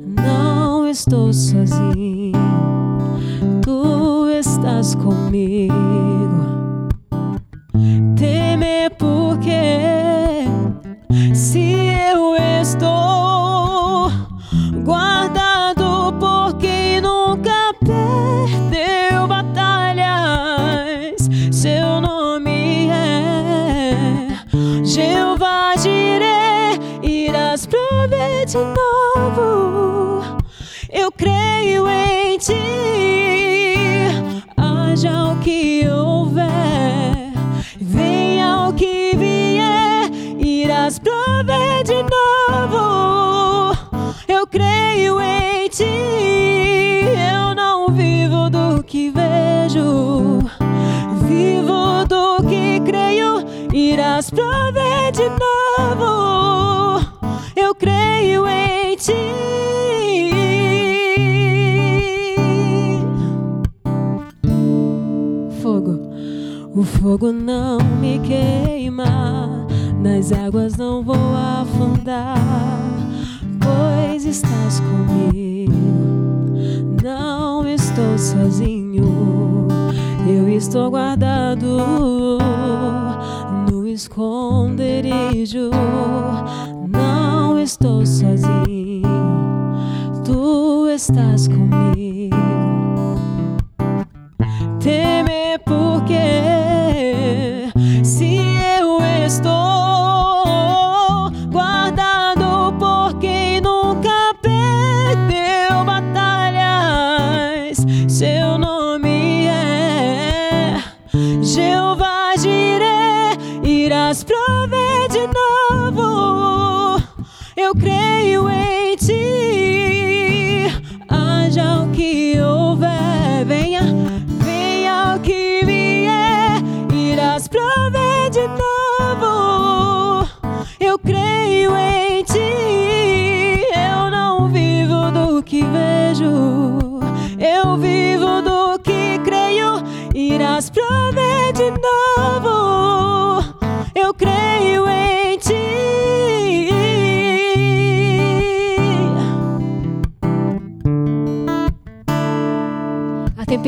Não 0.04 0.88
estou 0.88 1.32
sozinho, 1.32 2.32
tu 3.62 4.28
estás 4.28 4.96
comigo 4.96 6.10
temer 8.16 8.90
porque 8.98 9.19
irás 53.92 54.30
prover 54.30 55.12
de 55.12 55.28
novo. 55.28 57.00
Eu 57.56 57.74
creio 57.74 58.46
em 58.46 58.96
ti. 58.96 59.12
Fogo, 65.60 65.98
o 66.74 66.82
fogo 66.84 67.32
não 67.32 67.78
me 68.00 68.18
queima, 68.20 69.66
nas 70.00 70.32
águas 70.32 70.76
não 70.76 71.02
vou 71.02 71.16
afundar, 71.60 72.38
pois 73.60 74.24
estás 74.24 74.80
comigo. 74.80 75.74
Não 77.02 77.66
estou 77.66 78.16
sozinho, 78.16 79.68
eu 80.26 80.48
estou 80.48 80.90
guardado 80.90 82.38
esconderijo. 84.00 85.70
Não 86.88 87.58
estou 87.58 88.06
sozinho, 88.06 89.02
tu 90.24 90.88
estás 90.88 91.46
comigo 91.46 92.36
temer 94.80 95.58
porque 95.66 96.59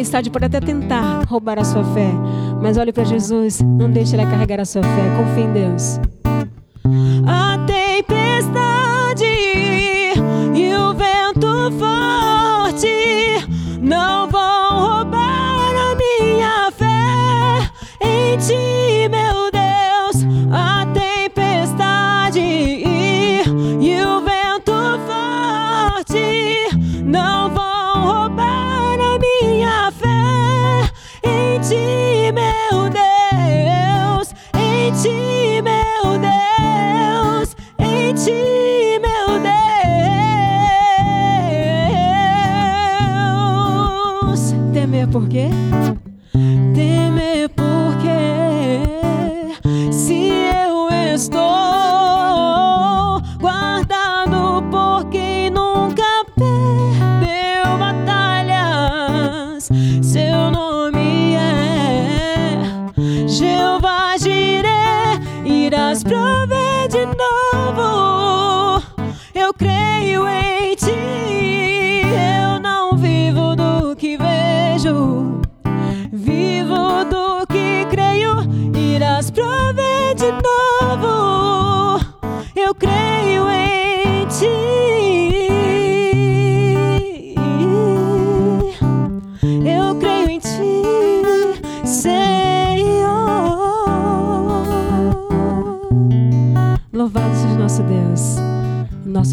tempestade 0.03 0.31
pode 0.31 0.47
até 0.47 0.59
tentar 0.59 1.25
roubar 1.29 1.61
a 1.61 1.65
sua 1.65 1.85
fé, 1.95 2.11
Mas 2.61 2.77
olhe 2.77 2.93
para 2.93 3.05
Jesus, 3.05 3.61
não 3.61 3.89
deixe 3.89 4.17
ele 4.17 4.25
carregar 4.25 4.59
a 4.61 4.65
sua 4.65 4.83
fé, 4.83 5.17
confie 5.17 5.43
em 5.43 5.53
Deus. 5.53 6.01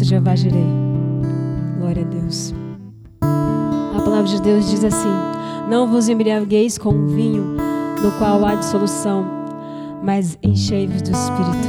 Nosso 0.00 0.04
Jeová 0.04 0.34
Jirei. 0.34 0.66
Glória 1.78 2.02
a 2.02 2.06
Deus. 2.06 2.54
A 3.22 4.00
palavra 4.02 4.24
de 4.24 4.40
Deus 4.40 4.70
diz 4.70 4.82
assim: 4.82 5.08
Não 5.68 5.86
vos 5.86 6.08
embriagueis 6.08 6.78
com 6.78 6.90
o 6.90 7.06
vinho, 7.08 7.56
no 8.02 8.10
qual 8.12 8.44
há 8.44 8.54
dissolução, 8.54 9.26
mas 10.02 10.38
enchei-vos 10.42 11.02
do 11.02 11.10
Espírito. 11.10 11.68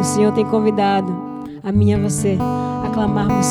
O 0.00 0.04
Senhor 0.04 0.32
tem 0.32 0.46
convidado 0.46 1.12
a 1.62 1.70
mim 1.70 1.90
e 1.90 1.94
a 1.94 1.98
você 1.98 2.38
a 2.84 2.90
clamarmos 2.90 3.48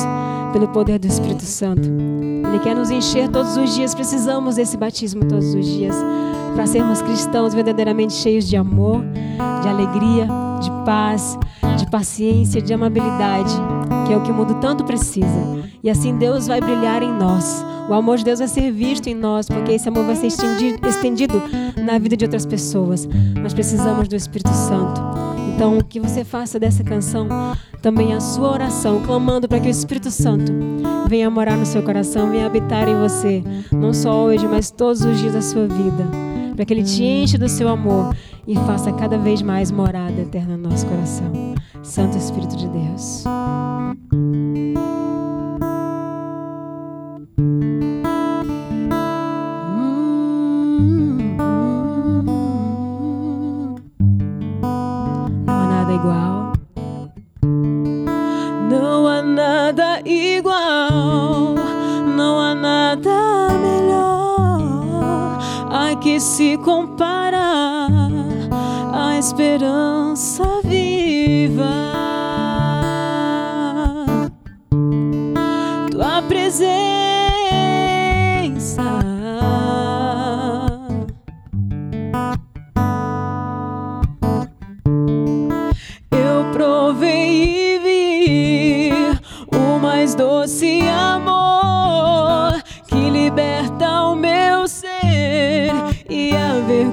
pelo 0.52 0.68
poder 0.70 0.98
do 1.00 1.08
Espírito 1.08 1.44
Santo. 1.44 1.88
Ele 1.88 2.60
quer 2.60 2.76
nos 2.76 2.90
encher 2.90 3.30
todos 3.30 3.56
os 3.56 3.76
dias, 3.76 3.94
precisamos 3.94 4.56
desse 4.56 4.78
batismo 4.78 5.26
todos 5.26 5.54
os 5.54 5.66
dias 5.66 5.96
para 6.56 6.66
sermos 6.66 7.02
cristãos 7.04 7.54
verdadeiramente 7.54 8.14
cheios 8.14 8.48
de 8.48 8.58
amor, 8.58 9.04
de 9.62 9.68
alegria, 9.68 10.28
de 10.60 10.72
paz, 10.86 11.38
paciência, 11.90 12.62
de 12.62 12.74
amabilidade, 12.74 13.54
que 14.06 14.14
é 14.14 14.18
o 14.18 14.22
que 14.22 14.32
o 14.32 14.34
mundo 14.34 14.56
tanto 14.56 14.84
precisa. 14.84 15.68
E 15.84 15.90
assim 15.90 16.18
Deus 16.18 16.48
vai 16.48 16.60
brilhar 16.60 17.04
em 17.04 17.12
nós. 17.12 17.66
O 17.90 17.94
amor 17.94 18.18
de 18.18 18.26
Deus 18.26 18.40
vai 18.40 18.48
ser 18.48 18.72
visto 18.72 19.08
em 19.08 19.16
nós, 19.16 19.48
porque 19.48 19.72
esse 19.72 19.88
amor 19.88 20.06
vai 20.06 20.16
ser 20.16 20.28
estendido, 20.28 21.42
na 21.82 21.98
vida 21.98 22.18
de 22.18 22.26
outras 22.26 22.46
pessoas. 22.46 23.08
Nós 23.42 23.54
precisamos 23.54 24.08
do 24.08 24.16
Espírito 24.16 24.52
Santo. 24.52 25.02
Então, 25.56 25.80
que 25.82 26.00
você 26.00 26.24
faça 26.24 26.60
dessa 26.60 26.84
canção 26.84 27.28
também 27.82 28.14
a 28.14 28.20
sua 28.20 28.52
oração, 28.52 29.02
clamando 29.04 29.48
para 29.48 29.60
que 29.60 29.68
o 29.68 29.72
Espírito 29.72 30.12
Santo 30.12 30.52
venha 31.08 31.30
morar 31.30 31.58
no 31.58 31.66
seu 31.66 31.82
coração, 31.82 32.30
venha 32.30 32.46
habitar 32.46 32.88
em 32.88 32.96
você, 33.00 33.44
não 33.72 33.94
só 33.94 34.26
hoje, 34.26 34.46
mas 34.48 34.70
todos 34.70 35.04
os 35.04 35.18
dias 35.20 35.34
da 35.34 35.42
sua 35.42 35.68
vida, 35.68 36.06
para 36.56 36.66
que 36.66 36.74
ele 36.74 36.84
te 36.84 37.04
enche 37.04 37.38
do 37.38 37.48
seu 37.48 37.70
amor 37.70 38.16
e 38.46 38.56
faça 38.56 38.92
cada 38.92 39.18
vez 39.18 39.42
mais 39.42 39.72
morada 39.72 40.22
eterna 40.22 40.58
no 40.58 40.70
nosso 40.70 40.86
coração. 40.86 41.56
Santo 41.84 42.18
Espírito 42.18 42.56
de 42.56 42.68
Deus. 42.68 43.24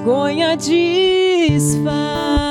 Vergonha 0.05 0.55
desfaz. 0.55 2.44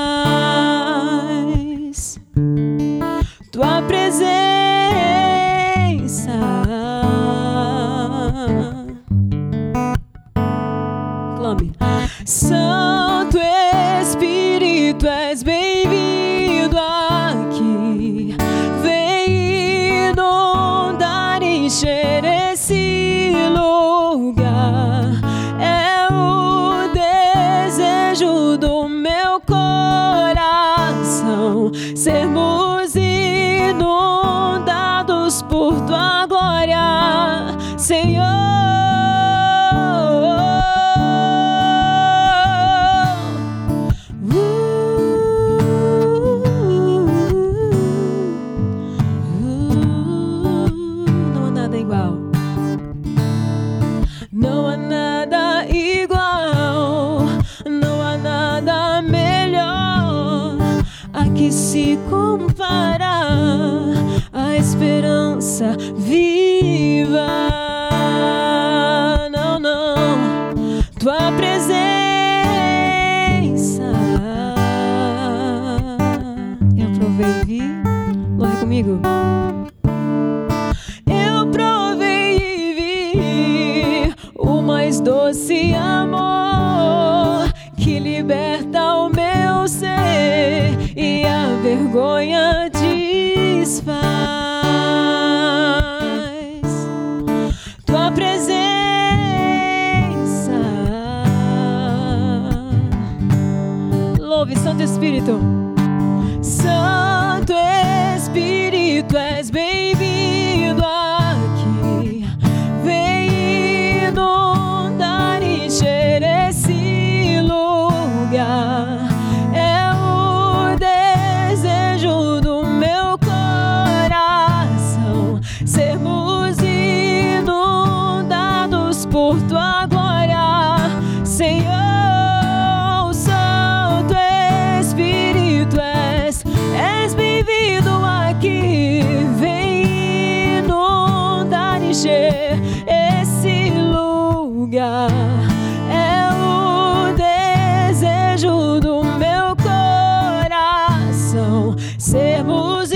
Sermos 152.43 152.91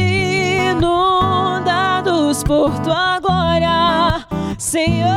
inundados 0.76 0.84
por 2.44 2.78
tua 2.80 3.20
glória, 3.20 4.26
Senhor. 4.58 5.08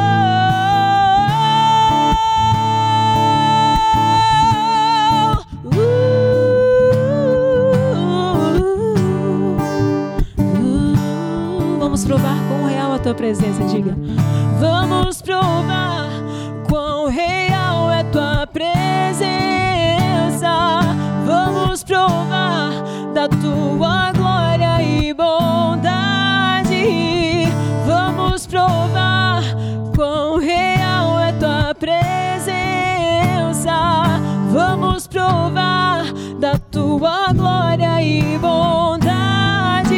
Uh, 5.64 5.78
Vamos 11.78 12.04
provar 12.04 12.36
quão 12.48 12.66
real 12.66 12.92
a 12.92 12.98
tua 13.00 13.14
presença, 13.14 13.64
diga. 13.64 13.96
Vamos 14.60 15.20
provar 15.22 16.08
quão 16.68 17.08
real 17.08 17.90
é 17.90 18.04
tua 18.04 18.46
presença. 18.46 18.70
Vamos 21.26 21.82
provar 21.82 22.69
tua 37.00 37.32
glória 37.32 38.02
e 38.02 38.36
bondade. 38.36 39.88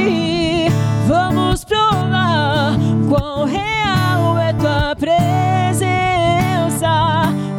Vamos 1.08 1.64
provar 1.64 2.76
quão 3.08 3.44
real 3.44 4.38
é 4.38 4.52
tua 4.52 4.94
presença. 4.94 5.24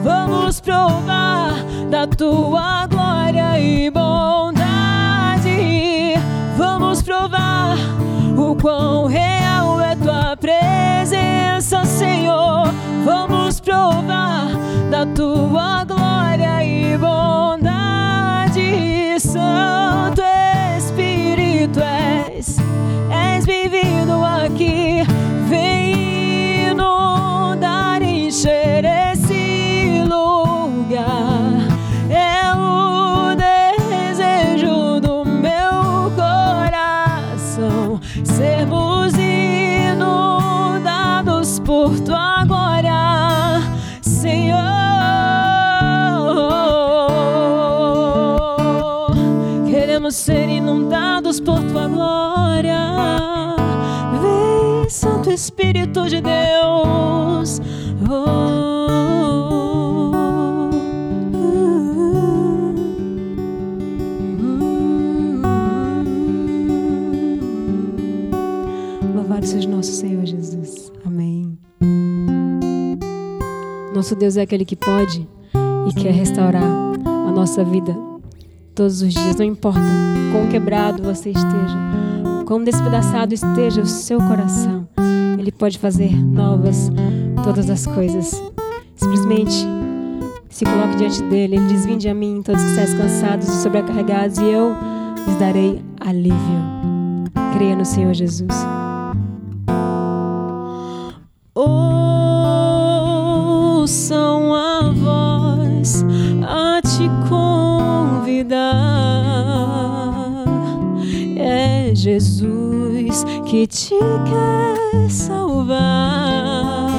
Vamos 0.02 0.62
provar 0.62 1.56
da 1.90 2.08
tua 2.08 2.88
glória 2.88 3.60
e 3.60 3.92
bondade. 3.92 5.52
Vamos 6.58 7.02
provar 7.02 7.76
o 8.38 8.56
quão 8.56 9.08
real 9.08 9.82
é 9.82 9.94
tua 9.98 10.38
presença, 10.38 11.84
Senhor. 11.84 12.74
Vamos 13.04 13.60
provar 13.60 14.48
da 14.90 15.06
tua 15.08 15.84
glória 15.84 16.64
e 16.64 16.93
bem-vindo 23.46 24.24
aqui. 24.24 25.13
Espírito 56.04 56.10
de 56.10 56.22
Deus. 56.22 57.62
Louvado 69.16 69.46
seja 69.46 69.70
nosso 69.70 69.92
Senhor 69.92 70.26
Jesus. 70.26 70.92
Amém. 71.06 71.58
Nosso 73.96 74.16
Deus 74.16 74.38
é 74.38 74.42
aquele 74.42 74.66
que 74.66 74.76
pode 74.76 75.28
e 75.88 75.94
quer 75.94 76.12
restaurar 76.12 76.64
a 76.64 77.32
nossa 77.32 77.64
vida 77.64 77.96
todos 78.76 79.02
os 79.02 79.14
dias. 79.14 79.36
Não 79.38 79.46
importa 79.46 79.80
quão 80.32 80.50
quebrado 80.50 81.04
você 81.04 81.30
esteja, 81.30 81.78
quão 82.46 82.64
despedaçado 82.64 83.34
esteja 83.34 83.82
o 83.82 83.86
seu 83.86 84.18
coração, 84.20 84.83
Ele 85.44 85.52
pode 85.52 85.78
fazer 85.78 86.16
novas 86.16 86.90
todas 87.44 87.70
as 87.70 87.86
coisas. 87.86 88.42
Simplesmente 88.96 89.68
se 90.50 90.64
coloque 90.64 90.96
diante 90.96 91.22
dele. 91.24 91.58
Ele 91.58 91.68
diz: 91.68 91.86
Vinde 91.86 92.08
a 92.08 92.14
mim, 92.14 92.42
todos 92.42 92.64
que 92.64 92.70
estáis 92.70 92.94
cansados 92.94 93.50
e 93.50 93.62
sobrecarregados, 93.62 94.38
e 94.38 94.46
eu 94.46 94.74
lhes 95.28 95.36
darei 95.38 95.82
alívio. 96.00 96.40
Creia 97.58 97.76
no 97.76 97.84
Senhor 97.84 98.14
Jesus. 98.14 98.54
Ouçam 101.54 101.76
a 104.56 104.94
voz 104.94 106.06
a 106.48 106.82
te 106.82 107.10
convidar. 107.28 108.64
É 111.36 111.94
Jesus 111.94 112.83
que 113.46 113.68
te 113.68 114.00
quer 114.26 115.10
salvar 115.10 116.90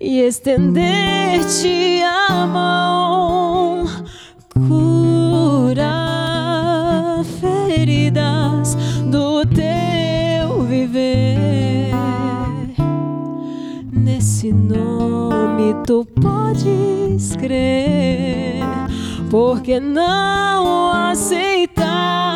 e 0.00 0.20
estender-te 0.20 2.02
a 2.02 2.46
mão, 2.46 3.84
curar 4.66 6.02
feridas 7.38 8.76
do 9.10 9.44
teu 9.44 10.62
viver. 10.62 11.92
Nesse 13.92 14.50
nome 14.52 15.74
tu 15.86 16.06
podes 16.22 17.36
crer, 17.36 18.64
porque 19.30 19.78
não 19.78 20.92
aceitar 20.92 22.29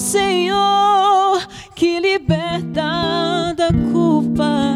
Senhor 0.00 1.46
que 1.74 1.98
liberta 2.00 3.54
da 3.56 3.68
culpa 3.92 4.67